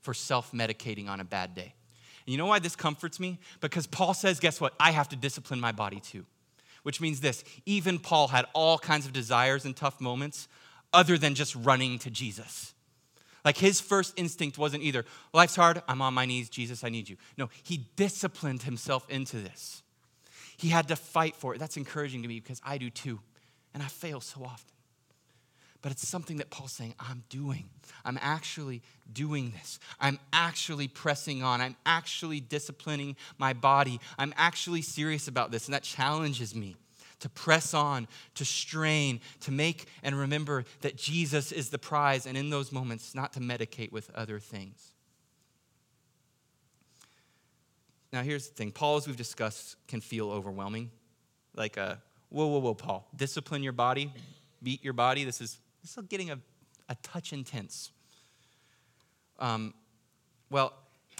for 0.00 0.14
self 0.14 0.52
medicating 0.52 1.06
on 1.06 1.20
a 1.20 1.24
bad 1.24 1.54
day. 1.54 1.74
And 2.24 2.32
you 2.32 2.38
know 2.38 2.46
why 2.46 2.60
this 2.60 2.76
comforts 2.76 3.20
me? 3.20 3.38
Because 3.60 3.86
Paul 3.86 4.14
says, 4.14 4.40
guess 4.40 4.58
what? 4.58 4.72
I 4.80 4.92
have 4.92 5.10
to 5.10 5.16
discipline 5.16 5.60
my 5.60 5.72
body 5.72 6.00
too. 6.00 6.24
Which 6.82 7.02
means 7.02 7.20
this 7.20 7.44
even 7.66 7.98
Paul 7.98 8.28
had 8.28 8.46
all 8.54 8.78
kinds 8.78 9.04
of 9.04 9.12
desires 9.12 9.66
and 9.66 9.76
tough 9.76 10.00
moments 10.00 10.48
other 10.94 11.18
than 11.18 11.34
just 11.34 11.54
running 11.56 11.98
to 11.98 12.10
Jesus. 12.10 12.72
Like 13.46 13.56
his 13.56 13.80
first 13.80 14.14
instinct 14.16 14.58
wasn't 14.58 14.82
either, 14.82 15.04
life's 15.32 15.54
hard, 15.54 15.80
I'm 15.86 16.02
on 16.02 16.12
my 16.14 16.26
knees, 16.26 16.48
Jesus, 16.48 16.82
I 16.82 16.88
need 16.88 17.08
you. 17.08 17.16
No, 17.38 17.48
he 17.62 17.86
disciplined 17.94 18.64
himself 18.64 19.08
into 19.08 19.36
this. 19.36 19.84
He 20.56 20.68
had 20.68 20.88
to 20.88 20.96
fight 20.96 21.36
for 21.36 21.54
it. 21.54 21.58
That's 21.58 21.76
encouraging 21.76 22.22
to 22.22 22.28
me 22.28 22.40
because 22.40 22.60
I 22.66 22.76
do 22.76 22.90
too. 22.90 23.20
And 23.72 23.84
I 23.84 23.86
fail 23.86 24.20
so 24.20 24.42
often. 24.42 24.74
But 25.80 25.92
it's 25.92 26.08
something 26.08 26.38
that 26.38 26.50
Paul's 26.50 26.72
saying, 26.72 26.96
I'm 26.98 27.22
doing. 27.28 27.68
I'm 28.04 28.18
actually 28.20 28.82
doing 29.12 29.52
this. 29.52 29.78
I'm 30.00 30.18
actually 30.32 30.88
pressing 30.88 31.44
on. 31.44 31.60
I'm 31.60 31.76
actually 31.86 32.40
disciplining 32.40 33.14
my 33.38 33.52
body. 33.52 34.00
I'm 34.18 34.34
actually 34.36 34.82
serious 34.82 35.28
about 35.28 35.52
this. 35.52 35.66
And 35.66 35.74
that 35.74 35.84
challenges 35.84 36.52
me 36.52 36.74
to 37.20 37.28
press 37.28 37.74
on, 37.74 38.08
to 38.34 38.44
strain, 38.44 39.20
to 39.40 39.50
make 39.50 39.86
and 40.02 40.18
remember 40.18 40.64
that 40.82 40.96
Jesus 40.96 41.52
is 41.52 41.70
the 41.70 41.78
prize, 41.78 42.26
and 42.26 42.36
in 42.36 42.50
those 42.50 42.72
moments, 42.72 43.14
not 43.14 43.32
to 43.34 43.40
medicate 43.40 43.92
with 43.92 44.10
other 44.14 44.38
things. 44.38 44.92
Now, 48.12 48.22
here's 48.22 48.48
the 48.48 48.54
thing 48.54 48.70
Paul, 48.70 48.96
as 48.96 49.06
we've 49.06 49.16
discussed, 49.16 49.76
can 49.88 50.00
feel 50.00 50.30
overwhelming. 50.30 50.90
like 51.54 51.76
a 51.76 52.00
whoa, 52.28 52.46
whoa, 52.46 52.58
whoa, 52.58 52.74
Paul, 52.74 53.08
discipline 53.16 53.62
your 53.62 53.72
body, 53.72 54.12
beat 54.62 54.84
your 54.84 54.92
body. 54.92 55.24
This 55.24 55.40
is 55.40 55.58
this 55.82 55.96
is 55.96 56.04
getting 56.06 56.30
a, 56.30 56.38
a 56.88 56.94
touch 57.02 57.32
intense. 57.32 57.90
Um, 59.38 59.74
well, 60.50 60.72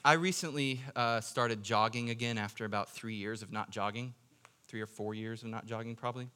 I 0.05 0.15
recently 0.15 0.81
uh, 0.95 1.21
started 1.21 1.63
jogging 1.63 2.11
again 2.11 2.39
after 2.39 2.65
about 2.65 2.91
three 2.91 3.15
years 3.15 3.43
of 3.43 3.53
not 3.53 3.71
jogging, 3.71 4.15
three 4.69 4.81
or 4.81 4.87
four 4.87 5.15
years 5.15 5.43
of 5.43 5.49
not 5.49 5.67
jogging, 5.67 5.97
probably. 5.97 6.29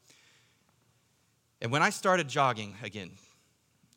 And 1.60 1.70
when 1.70 1.82
I 1.82 1.90
started 1.90 2.28
jogging 2.28 2.74
again, 2.82 3.10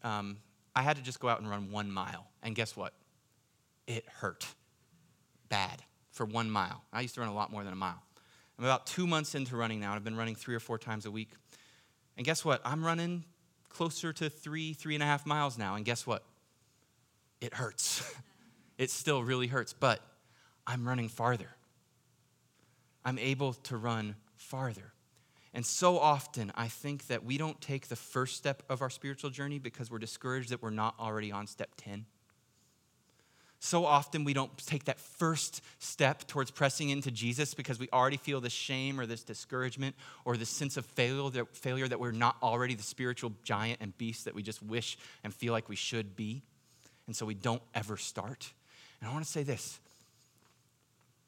um, 0.04 0.38
I 0.76 0.82
had 0.82 0.98
to 0.98 1.04
just 1.04 1.20
go 1.20 1.30
out 1.30 1.40
and 1.40 1.50
run 1.50 1.72
one 1.72 1.92
mile. 1.92 2.28
And 2.42 2.56
guess 2.56 2.76
what? 2.76 2.94
It 3.88 4.06
hurt 4.08 4.46
bad 5.50 5.82
for 6.12 6.26
one 6.26 6.50
mile. 6.50 6.84
I 6.92 7.02
used 7.02 7.16
to 7.16 7.22
run 7.22 7.30
a 7.30 7.34
lot 7.34 7.52
more 7.52 7.64
than 7.64 7.74
a 7.74 7.78
mile. 7.78 8.02
I'm 8.58 8.66
about 8.66 8.86
two 8.86 9.08
months 9.08 9.36
into 9.36 9.56
running 9.56 9.80
now, 9.80 9.92
and 9.92 9.96
I've 9.96 10.04
been 10.04 10.18
running 10.18 10.36
three 10.36 10.56
or 10.56 10.60
four 10.60 10.78
times 10.78 11.06
a 11.06 11.12
week. 11.12 11.32
And 12.18 12.26
guess 12.26 12.46
what? 12.46 12.62
I'm 12.64 12.86
running 12.86 13.24
closer 13.70 14.14
to 14.14 14.30
three, 14.30 14.74
three 14.74 14.94
and 14.94 15.04
a 15.04 15.06
half 15.06 15.26
miles 15.26 15.58
now. 15.58 15.76
And 15.76 15.84
guess 15.84 16.06
what? 16.06 16.24
It 17.42 17.54
hurts. 17.54 18.14
it 18.78 18.90
still 18.90 19.24
really 19.24 19.48
hurts, 19.48 19.74
but 19.74 20.00
I'm 20.68 20.88
running 20.88 21.10
farther. 21.10 21.50
I'm 23.04 23.18
able 23.20 23.54
to 23.54 23.78
run 23.78 24.16
farther. 24.44 24.94
And 25.54 25.66
so 25.66 26.00
often, 26.00 26.52
I 26.56 26.68
think 26.68 27.08
that 27.08 27.24
we 27.24 27.38
don't 27.38 27.62
take 27.62 27.88
the 27.88 27.96
first 27.96 28.38
step 28.38 28.64
of 28.70 28.82
our 28.82 28.90
spiritual 28.90 29.30
journey 29.30 29.60
because 29.60 29.92
we're 29.92 30.00
discouraged 30.00 30.50
that 30.50 30.64
we're 30.64 30.72
not 30.72 30.96
already 31.00 31.32
on 31.32 31.46
step 31.46 31.70
10. 31.78 32.06
So 33.60 33.86
often, 33.86 34.26
we 34.26 34.34
don't 34.34 34.56
take 34.58 34.86
that 34.86 35.00
first 35.00 35.62
step 35.80 36.28
towards 36.28 36.52
pressing 36.52 36.90
into 36.90 37.12
Jesus 37.12 37.54
because 37.54 37.80
we 37.80 37.88
already 37.94 38.18
feel 38.18 38.42
the 38.42 38.50
shame 38.50 39.00
or 39.00 39.06
this 39.06 39.24
discouragement 39.24 39.96
or 40.26 40.36
this 40.36 40.50
sense 40.50 40.76
of 40.76 40.86
failure 40.86 41.88
that 41.88 42.00
we're 42.00 42.12
not 42.12 42.36
already 42.44 42.74
the 42.74 42.84
spiritual 42.84 43.32
giant 43.44 43.80
and 43.80 43.98
beast 43.98 44.26
that 44.26 44.36
we 44.36 44.44
just 44.44 44.62
wish 44.62 44.98
and 45.24 45.34
feel 45.34 45.54
like 45.54 45.70
we 45.70 45.76
should 45.76 46.16
be. 46.16 46.42
And 47.08 47.16
so 47.16 47.26
we 47.26 47.36
don't 47.36 47.62
ever 47.74 47.96
start. 47.96 48.52
And 49.00 49.10
I 49.10 49.14
want 49.14 49.24
to 49.24 49.32
say 49.32 49.44
this 49.44 49.80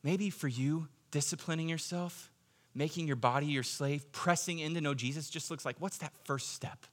maybe 0.04 0.30
for 0.30 0.48
you, 0.48 0.88
disciplining 1.12 1.70
yourself 1.70 2.32
making 2.76 3.08
your 3.08 3.16
body 3.16 3.48
your 3.48 3.64
slave, 3.64 4.12
pressing 4.12 4.60
in 4.60 4.76
to 4.76 4.82
know 4.82 4.94
Jesus 4.94 5.30
just 5.30 5.50
looks 5.50 5.66
like 5.66 5.78
what's 5.80 5.98
that 6.00 6.14
first 6.26 6.54
step? 6.54 6.86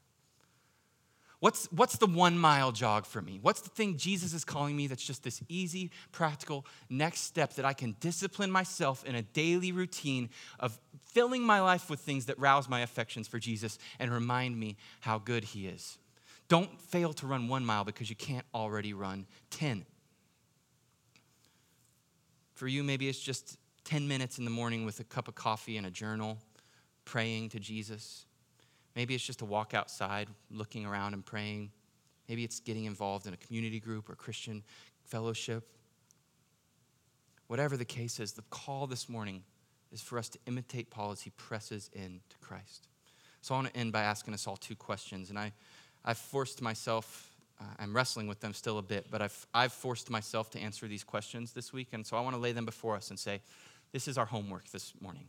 What's, 1.41 1.67
what's 1.73 1.99
the 1.99 2.07
one 2.07 2.39
mile 2.39 2.71
jog 2.71 3.05
for 3.05 3.21
me? 3.21 3.41
What's 3.43 3.63
the 3.63 3.69
thing 3.69 3.97
Jesus 3.97 4.33
is 4.33 4.45
calling 4.45 4.77
me 4.77 4.87
that's 4.87 5.05
just 5.05 5.25
this 5.25 5.43
easy, 5.49 5.91
practical 6.13 6.65
next 6.89 7.23
step 7.23 7.55
that 7.55 7.65
I 7.65 7.73
can 7.73 7.97
discipline 7.99 8.49
myself 8.49 9.05
in 9.05 9.17
a 9.17 9.23
daily 9.23 9.73
routine 9.73 10.31
of 10.61 10.79
filling 11.07 11.43
my 11.43 11.61
life 11.61 11.91
with 11.91 11.99
things 11.99 12.27
that 12.27 12.39
rouse 12.39 12.69
my 12.69 12.83
affections 12.83 13.27
for 13.27 13.41
Jesus 13.41 13.81
and 13.99 14.13
remind 14.13 14.57
me 14.57 14.77
how 15.01 15.19
good 15.19 15.43
He 15.43 15.67
is? 15.67 15.99
Don't 16.47 16.81
fail 16.81 17.13
to 17.15 17.27
run 17.27 17.49
one 17.49 17.67
mile 17.67 17.83
because 17.83 18.09
you 18.09 18.15
can't 18.15 18.47
already 18.55 18.95
run 18.95 19.27
10. 19.51 19.85
For 22.55 22.69
you, 22.69 22.85
maybe 22.85 23.09
it's 23.09 23.19
just 23.19 23.59
10 23.85 24.07
minutes 24.07 24.39
in 24.39 24.45
the 24.45 24.51
morning 24.51 24.85
with 24.85 25.01
a 25.01 25.05
cup 25.05 25.29
of 25.29 25.35
coffee 25.35 25.77
and 25.77 25.87
a 25.87 25.91
journal, 25.91 26.39
praying 27.05 27.49
to 27.51 27.61
Jesus. 27.61 28.27
Maybe 28.95 29.15
it's 29.15 29.25
just 29.25 29.43
a 29.43 29.45
walk 29.45 29.75
outside, 29.75 30.29
looking 30.51 30.87
around 30.87 31.15
and 31.15 31.25
praying. 31.25 31.71
Maybe 32.29 32.45
it's 32.45 32.61
getting 32.61 32.85
involved 32.85 33.27
in 33.27 33.35
a 33.35 33.37
community 33.37 33.81
group 33.81 34.09
or 34.09 34.15
Christian 34.15 34.63
fellowship. 35.05 35.67
Whatever 37.49 37.77
the 37.77 37.85
case 37.85 38.21
is, 38.21 38.33
the 38.33 38.43
call 38.51 38.87
this 38.87 39.09
morning 39.09 39.43
is 39.91 40.01
for 40.01 40.19
us 40.19 40.29
to 40.31 40.39
imitate 40.47 40.91
Paul 40.91 41.11
as 41.11 41.23
he 41.23 41.31
presses 41.31 41.91
in 41.93 42.21
to 42.31 42.37
Christ. 42.39 42.89
So 43.43 43.55
I 43.55 43.59
want 43.59 43.75
to 43.75 43.77
end 43.79 43.93
by 43.93 44.03
asking 44.03 44.35
us 44.35 44.47
all 44.47 44.57
two 44.57 44.77
questions. 44.77 45.29
And 45.29 45.39
I, 45.39 45.53
I've 46.05 46.19
forced 46.19 46.63
myself 46.63 47.33
uh, 47.63 47.65
I'm 47.79 47.95
wrestling 47.95 48.27
with 48.27 48.41
them 48.41 48.55
still 48.55 48.79
a 48.79 48.83
bit, 48.83 49.07
but 49.11 49.23
I've, 49.23 49.47
I've 49.55 49.73
forced 49.73 50.11
myself 50.11 50.51
to 50.51 50.59
answer 50.59 50.89
these 50.89 51.05
questions 51.05 51.53
this 51.53 51.73
week. 51.73 51.89
And 51.93 52.07
so 52.07 52.17
I 52.17 52.21
want 52.21 52.35
to 52.35 52.41
lay 52.41 52.53
them 52.53 52.65
before 52.65 52.97
us 52.97 53.11
and 53.11 53.19
say, 53.19 53.41
this 53.93 54.09
is 54.09 54.19
our 54.19 54.27
homework 54.27 54.69
this 54.71 54.93
morning. 55.01 55.27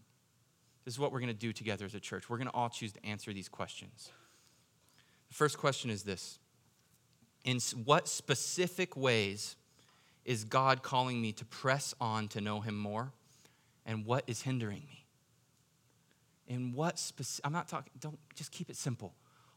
This 0.85 0.95
is 0.95 0.99
what 0.99 1.11
we're 1.11 1.19
going 1.19 1.27
to 1.27 1.33
do 1.33 1.53
together 1.53 1.85
as 1.85 1.95
a 1.95 1.99
church. 1.99 2.29
We're 2.29 2.37
going 2.37 2.47
to 2.47 2.53
all 2.53 2.69
choose 2.69 2.91
to 2.93 3.05
answer 3.05 3.31
these 3.33 3.49
questions. 3.49 4.11
The 5.29 5.35
first 5.35 5.57
question 5.57 5.89
is 5.89 6.03
this 6.03 6.39
In 7.43 7.59
what 7.83 8.07
specific 8.07 8.97
ways 8.97 9.55
is 10.25 10.43
God 10.45 10.83
calling 10.83 11.21
me 11.21 11.33
to 11.33 11.45
press 11.45 11.93
on 11.99 12.27
to 12.29 12.41
know 12.41 12.61
Him 12.61 12.77
more? 12.77 13.11
And 13.85 14.05
what 14.05 14.23
is 14.27 14.41
hindering 14.41 14.83
me? 14.87 15.05
In 16.47 16.73
what 16.73 16.97
specific, 16.97 17.45
I'm 17.45 17.51
not 17.51 17.67
talking, 17.67 17.91
don't 17.99 18.19
just 18.35 18.51
keep 18.51 18.69
it 18.69 18.77
simple. 18.77 19.13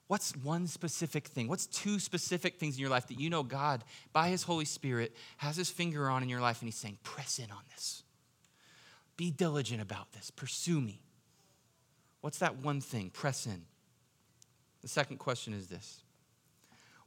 What's 0.08 0.36
one 0.36 0.66
specific 0.66 1.26
thing? 1.26 1.48
What's 1.48 1.66
two 1.66 1.98
specific 1.98 2.58
things 2.58 2.76
in 2.76 2.80
your 2.80 2.90
life 2.90 3.08
that 3.08 3.18
you 3.18 3.28
know 3.28 3.42
God, 3.42 3.82
by 4.12 4.28
His 4.28 4.44
Holy 4.44 4.64
Spirit, 4.64 5.14
has 5.36 5.56
His 5.56 5.70
finger 5.70 6.08
on 6.08 6.22
in 6.22 6.28
your 6.28 6.40
life 6.40 6.60
and 6.60 6.68
He's 6.68 6.76
saying, 6.76 6.98
press 7.02 7.38
in 7.38 7.50
on 7.50 7.62
this? 7.74 8.04
Be 9.16 9.30
diligent 9.30 9.80
about 9.80 10.12
this. 10.12 10.30
Pursue 10.30 10.80
me. 10.80 11.00
What's 12.20 12.38
that 12.38 12.56
one 12.56 12.80
thing? 12.80 13.10
Press 13.10 13.46
in. 13.46 13.62
The 14.82 14.88
second 14.88 15.18
question 15.18 15.54
is 15.54 15.68
this 15.68 16.02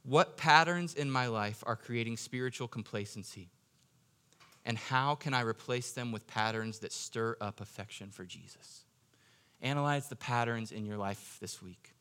What 0.02 0.36
patterns 0.36 0.94
in 0.94 1.10
my 1.10 1.26
life 1.26 1.62
are 1.66 1.76
creating 1.76 2.16
spiritual 2.16 2.68
complacency? 2.68 3.50
And 4.64 4.76
how 4.76 5.14
can 5.14 5.32
I 5.32 5.40
replace 5.40 5.92
them 5.92 6.12
with 6.12 6.26
patterns 6.26 6.80
that 6.80 6.92
stir 6.92 7.36
up 7.40 7.60
affection 7.60 8.10
for 8.10 8.24
Jesus? 8.24 8.84
Analyze 9.62 10.08
the 10.08 10.16
patterns 10.16 10.72
in 10.72 10.84
your 10.84 10.98
life 10.98 11.38
this 11.40 11.62
week. 11.62 11.92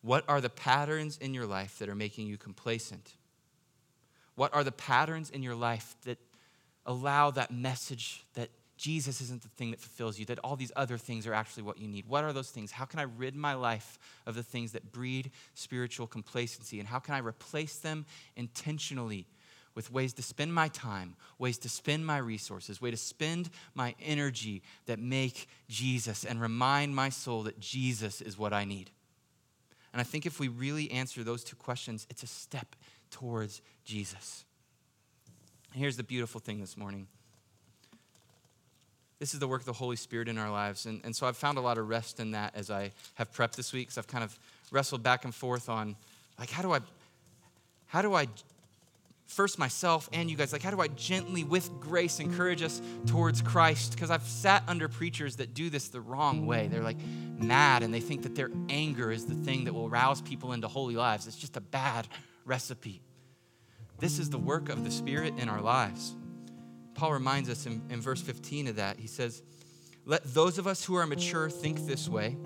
What 0.00 0.24
are 0.28 0.40
the 0.40 0.50
patterns 0.50 1.18
in 1.18 1.34
your 1.34 1.46
life 1.46 1.78
that 1.78 1.88
are 1.88 1.94
making 1.94 2.26
you 2.26 2.36
complacent? 2.36 3.14
What 4.34 4.54
are 4.54 4.62
the 4.62 4.72
patterns 4.72 5.30
in 5.30 5.42
your 5.42 5.54
life 5.54 5.96
that 6.04 6.18
allow 6.86 7.30
that 7.30 7.50
message 7.50 8.24
that 8.34 8.50
Jesus 8.76 9.20
isn't 9.20 9.42
the 9.42 9.48
thing 9.48 9.70
that 9.70 9.80
fulfills 9.80 10.18
you, 10.18 10.24
that 10.26 10.40
all 10.40 10.56
these 10.56 10.72
other 10.74 10.98
things 10.98 11.26
are 11.26 11.34
actually 11.34 11.62
what 11.62 11.78
you 11.78 11.86
need. 11.86 12.06
What 12.06 12.24
are 12.24 12.32
those 12.32 12.50
things? 12.50 12.72
How 12.72 12.84
can 12.84 12.98
I 12.98 13.04
rid 13.04 13.36
my 13.36 13.54
life 13.54 13.98
of 14.26 14.34
the 14.34 14.42
things 14.42 14.72
that 14.72 14.92
breed 14.92 15.30
spiritual 15.54 16.06
complacency? 16.06 16.80
And 16.80 16.88
how 16.88 16.98
can 16.98 17.14
I 17.14 17.18
replace 17.18 17.78
them 17.78 18.04
intentionally 18.36 19.26
with 19.74 19.92
ways 19.92 20.12
to 20.14 20.22
spend 20.22 20.52
my 20.52 20.68
time, 20.68 21.14
ways 21.38 21.58
to 21.58 21.68
spend 21.68 22.04
my 22.04 22.18
resources, 22.18 22.80
ways 22.80 22.92
to 22.92 22.96
spend 22.96 23.50
my 23.74 23.94
energy 24.00 24.62
that 24.86 24.98
make 24.98 25.48
Jesus 25.68 26.24
and 26.24 26.40
remind 26.40 26.94
my 26.94 27.08
soul 27.08 27.42
that 27.44 27.60
Jesus 27.60 28.20
is 28.20 28.36
what 28.36 28.52
I 28.52 28.64
need? 28.64 28.90
And 29.92 30.00
I 30.00 30.04
think 30.04 30.26
if 30.26 30.40
we 30.40 30.48
really 30.48 30.90
answer 30.90 31.22
those 31.22 31.44
two 31.44 31.56
questions, 31.56 32.06
it's 32.10 32.24
a 32.24 32.28
step 32.28 32.74
towards 33.12 33.62
Jesus. 33.84 34.44
Here's 35.72 35.96
the 35.96 36.02
beautiful 36.02 36.40
thing 36.40 36.60
this 36.60 36.76
morning 36.76 37.06
this 39.18 39.32
is 39.32 39.40
the 39.40 39.48
work 39.48 39.62
of 39.62 39.66
the 39.66 39.72
Holy 39.72 39.96
Spirit 39.96 40.28
in 40.28 40.38
our 40.38 40.50
lives. 40.50 40.86
And, 40.86 41.00
and 41.04 41.14
so 41.14 41.26
I've 41.26 41.36
found 41.36 41.58
a 41.58 41.60
lot 41.60 41.78
of 41.78 41.88
rest 41.88 42.20
in 42.20 42.32
that 42.32 42.54
as 42.54 42.70
I 42.70 42.92
have 43.14 43.32
prepped 43.32 43.56
this 43.56 43.72
week. 43.72 43.90
So 43.90 44.00
I've 44.00 44.06
kind 44.06 44.24
of 44.24 44.38
wrestled 44.70 45.02
back 45.02 45.24
and 45.24 45.34
forth 45.34 45.68
on, 45.68 45.96
like, 46.38 46.50
how 46.50 46.62
do 46.62 46.72
I, 46.72 46.80
how 47.86 48.02
do 48.02 48.14
I, 48.14 48.26
first 49.26 49.58
myself 49.58 50.08
and 50.12 50.30
you 50.30 50.36
guys, 50.36 50.52
like, 50.52 50.62
how 50.62 50.70
do 50.70 50.80
I 50.80 50.88
gently, 50.88 51.44
with 51.44 51.70
grace, 51.80 52.20
encourage 52.20 52.62
us 52.62 52.82
towards 53.06 53.40
Christ? 53.40 53.92
Because 53.92 54.10
I've 54.10 54.24
sat 54.24 54.62
under 54.68 54.88
preachers 54.88 55.36
that 55.36 55.54
do 55.54 55.70
this 55.70 55.88
the 55.88 56.00
wrong 56.00 56.46
way. 56.46 56.68
They're 56.68 56.82
like 56.82 56.98
mad 57.38 57.82
and 57.82 57.94
they 57.94 58.00
think 58.00 58.24
that 58.24 58.34
their 58.34 58.50
anger 58.68 59.10
is 59.10 59.26
the 59.26 59.34
thing 59.34 59.64
that 59.64 59.72
will 59.72 59.88
rouse 59.88 60.20
people 60.20 60.52
into 60.52 60.68
holy 60.68 60.96
lives. 60.96 61.26
It's 61.26 61.36
just 61.36 61.56
a 61.56 61.60
bad 61.60 62.08
recipe. 62.44 63.00
This 64.00 64.18
is 64.18 64.28
the 64.28 64.38
work 64.38 64.68
of 64.68 64.84
the 64.84 64.90
Spirit 64.90 65.34
in 65.38 65.48
our 65.48 65.60
lives. 65.60 66.14
Paul 66.94 67.12
reminds 67.12 67.48
us 67.48 67.66
in, 67.66 67.82
in 67.90 68.00
verse 68.00 68.20
15 68.22 68.68
of 68.68 68.76
that. 68.76 68.98
He 68.98 69.06
says, 69.06 69.42
Let 70.06 70.22
those 70.24 70.58
of 70.58 70.66
us 70.66 70.84
who 70.84 70.94
are 70.94 71.06
mature 71.06 71.50
think 71.50 71.86
this 71.86 72.08
way, 72.08 72.36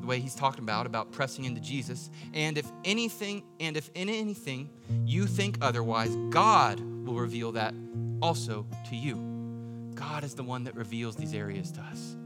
the 0.00 0.06
way 0.06 0.20
he's 0.20 0.34
talking 0.34 0.62
about, 0.62 0.86
about 0.86 1.12
pressing 1.12 1.44
into 1.44 1.60
Jesus. 1.60 2.10
And 2.32 2.56
if 2.56 2.70
anything, 2.84 3.42
and 3.60 3.76
if 3.76 3.90
in 3.94 4.08
anything 4.08 4.70
you 5.04 5.26
think 5.26 5.58
otherwise, 5.60 6.14
God 6.30 6.80
will 6.80 7.16
reveal 7.16 7.52
that 7.52 7.74
also 8.22 8.66
to 8.88 8.96
you. 8.96 9.34
God 9.94 10.24
is 10.24 10.34
the 10.34 10.42
one 10.42 10.64
that 10.64 10.74
reveals 10.74 11.16
these 11.16 11.34
areas 11.34 11.70
to 11.72 11.80
us. 11.80 12.16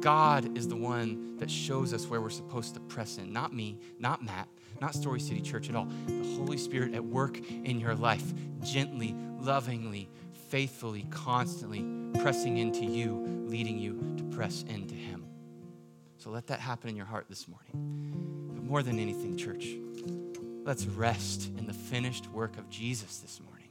God 0.00 0.56
is 0.56 0.66
the 0.66 0.76
one 0.76 1.36
that 1.38 1.50
shows 1.50 1.92
us 1.92 2.06
where 2.06 2.20
we're 2.20 2.30
supposed 2.30 2.74
to 2.74 2.80
press 2.80 3.18
in. 3.18 3.32
Not 3.32 3.54
me, 3.54 3.78
not 3.98 4.24
Matt, 4.24 4.48
not 4.80 4.94
Story 4.94 5.20
City 5.20 5.42
Church 5.42 5.68
at 5.68 5.76
all. 5.76 5.88
The 6.06 6.36
Holy 6.36 6.56
Spirit 6.56 6.94
at 6.94 7.04
work 7.04 7.38
in 7.50 7.78
your 7.78 7.94
life, 7.94 8.24
gently, 8.62 9.14
lovingly, 9.40 10.08
faithfully, 10.50 11.06
constantly 11.10 11.84
pressing 12.20 12.58
into 12.58 12.84
you, 12.84 13.24
leading 13.46 13.78
you 13.78 14.14
to 14.18 14.24
press 14.36 14.62
into 14.68 14.94
Him. 14.94 15.24
So 16.18 16.30
let 16.30 16.46
that 16.48 16.60
happen 16.60 16.90
in 16.90 16.96
your 16.96 17.06
heart 17.06 17.26
this 17.28 17.48
morning. 17.48 18.52
But 18.54 18.62
more 18.62 18.82
than 18.82 18.98
anything, 18.98 19.36
church, 19.36 19.66
let's 20.64 20.84
rest 20.86 21.50
in 21.56 21.66
the 21.66 21.72
finished 21.72 22.28
work 22.28 22.58
of 22.58 22.68
Jesus 22.68 23.18
this 23.18 23.40
morning. 23.40 23.68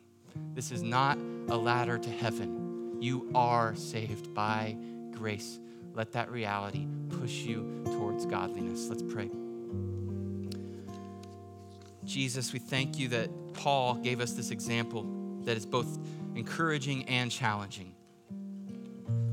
This 0.55 0.71
is 0.71 0.81
not 0.81 1.17
a 1.49 1.55
ladder 1.55 1.97
to 1.97 2.09
heaven. 2.09 2.97
You 2.99 3.29
are 3.35 3.75
saved 3.75 4.33
by 4.33 4.75
grace 5.11 5.59
let 5.99 6.13
that 6.13 6.31
reality 6.31 6.87
push 7.09 7.31
you 7.31 7.81
towards 7.83 8.25
godliness. 8.25 8.87
Let's 8.87 9.03
pray. 9.03 9.29
Jesus, 12.05 12.53
we 12.53 12.59
thank 12.59 12.97
you 12.97 13.09
that 13.09 13.29
Paul 13.53 13.95
gave 13.95 14.21
us 14.21 14.31
this 14.31 14.51
example 14.51 15.05
that 15.43 15.57
is 15.57 15.65
both 15.65 15.99
encouraging 16.39 17.03
and 17.05 17.29
challenging. 17.29 17.93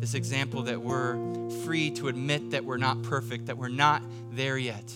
This 0.01 0.15
example 0.15 0.63
that 0.63 0.81
we're 0.81 1.17
free 1.65 1.91
to 1.93 2.09
admit 2.09 2.51
that 2.51 2.65
we're 2.65 2.77
not 2.77 3.03
perfect, 3.03 3.47
that 3.47 3.57
we're 3.57 3.69
not 3.69 4.03
there 4.33 4.59
yet. 4.59 4.93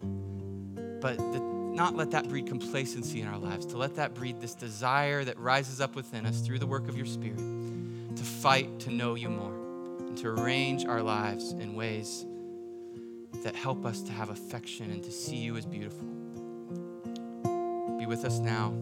But 0.00 1.18
the, 1.18 1.40
not 1.74 1.94
let 1.94 2.12
that 2.12 2.28
breed 2.28 2.46
complacency 2.46 3.20
in 3.20 3.28
our 3.28 3.38
lives, 3.38 3.66
to 3.66 3.76
let 3.76 3.96
that 3.96 4.14
breed 4.14 4.40
this 4.40 4.54
desire 4.54 5.24
that 5.24 5.38
rises 5.38 5.80
up 5.80 5.94
within 5.94 6.24
us 6.24 6.40
through 6.40 6.58
the 6.58 6.66
work 6.66 6.88
of 6.88 6.96
your 6.96 7.06
Spirit 7.06 7.36
to 7.36 8.24
fight 8.24 8.80
to 8.80 8.90
know 8.90 9.14
you 9.14 9.28
more 9.28 9.52
and 10.06 10.16
to 10.16 10.28
arrange 10.28 10.86
our 10.86 11.02
lives 11.02 11.52
in 11.52 11.74
ways 11.74 12.24
that 13.44 13.54
help 13.54 13.84
us 13.84 14.00
to 14.00 14.12
have 14.12 14.30
affection 14.30 14.90
and 14.90 15.04
to 15.04 15.12
see 15.12 15.36
you 15.36 15.56
as 15.56 15.66
beautiful. 15.66 16.06
Be 17.98 18.06
with 18.06 18.24
us 18.24 18.38
now. 18.38 18.72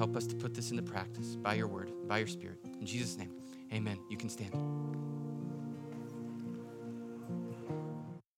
Help 0.00 0.16
us 0.16 0.26
to 0.26 0.34
put 0.34 0.54
this 0.54 0.70
into 0.70 0.82
practice 0.82 1.36
by 1.36 1.52
your 1.52 1.66
word, 1.66 1.92
by 2.08 2.16
your 2.16 2.26
spirit. 2.26 2.56
In 2.80 2.86
Jesus' 2.86 3.18
name, 3.18 3.34
amen. 3.70 3.98
You 4.08 4.16
can 4.16 4.30
stand. 4.30 4.54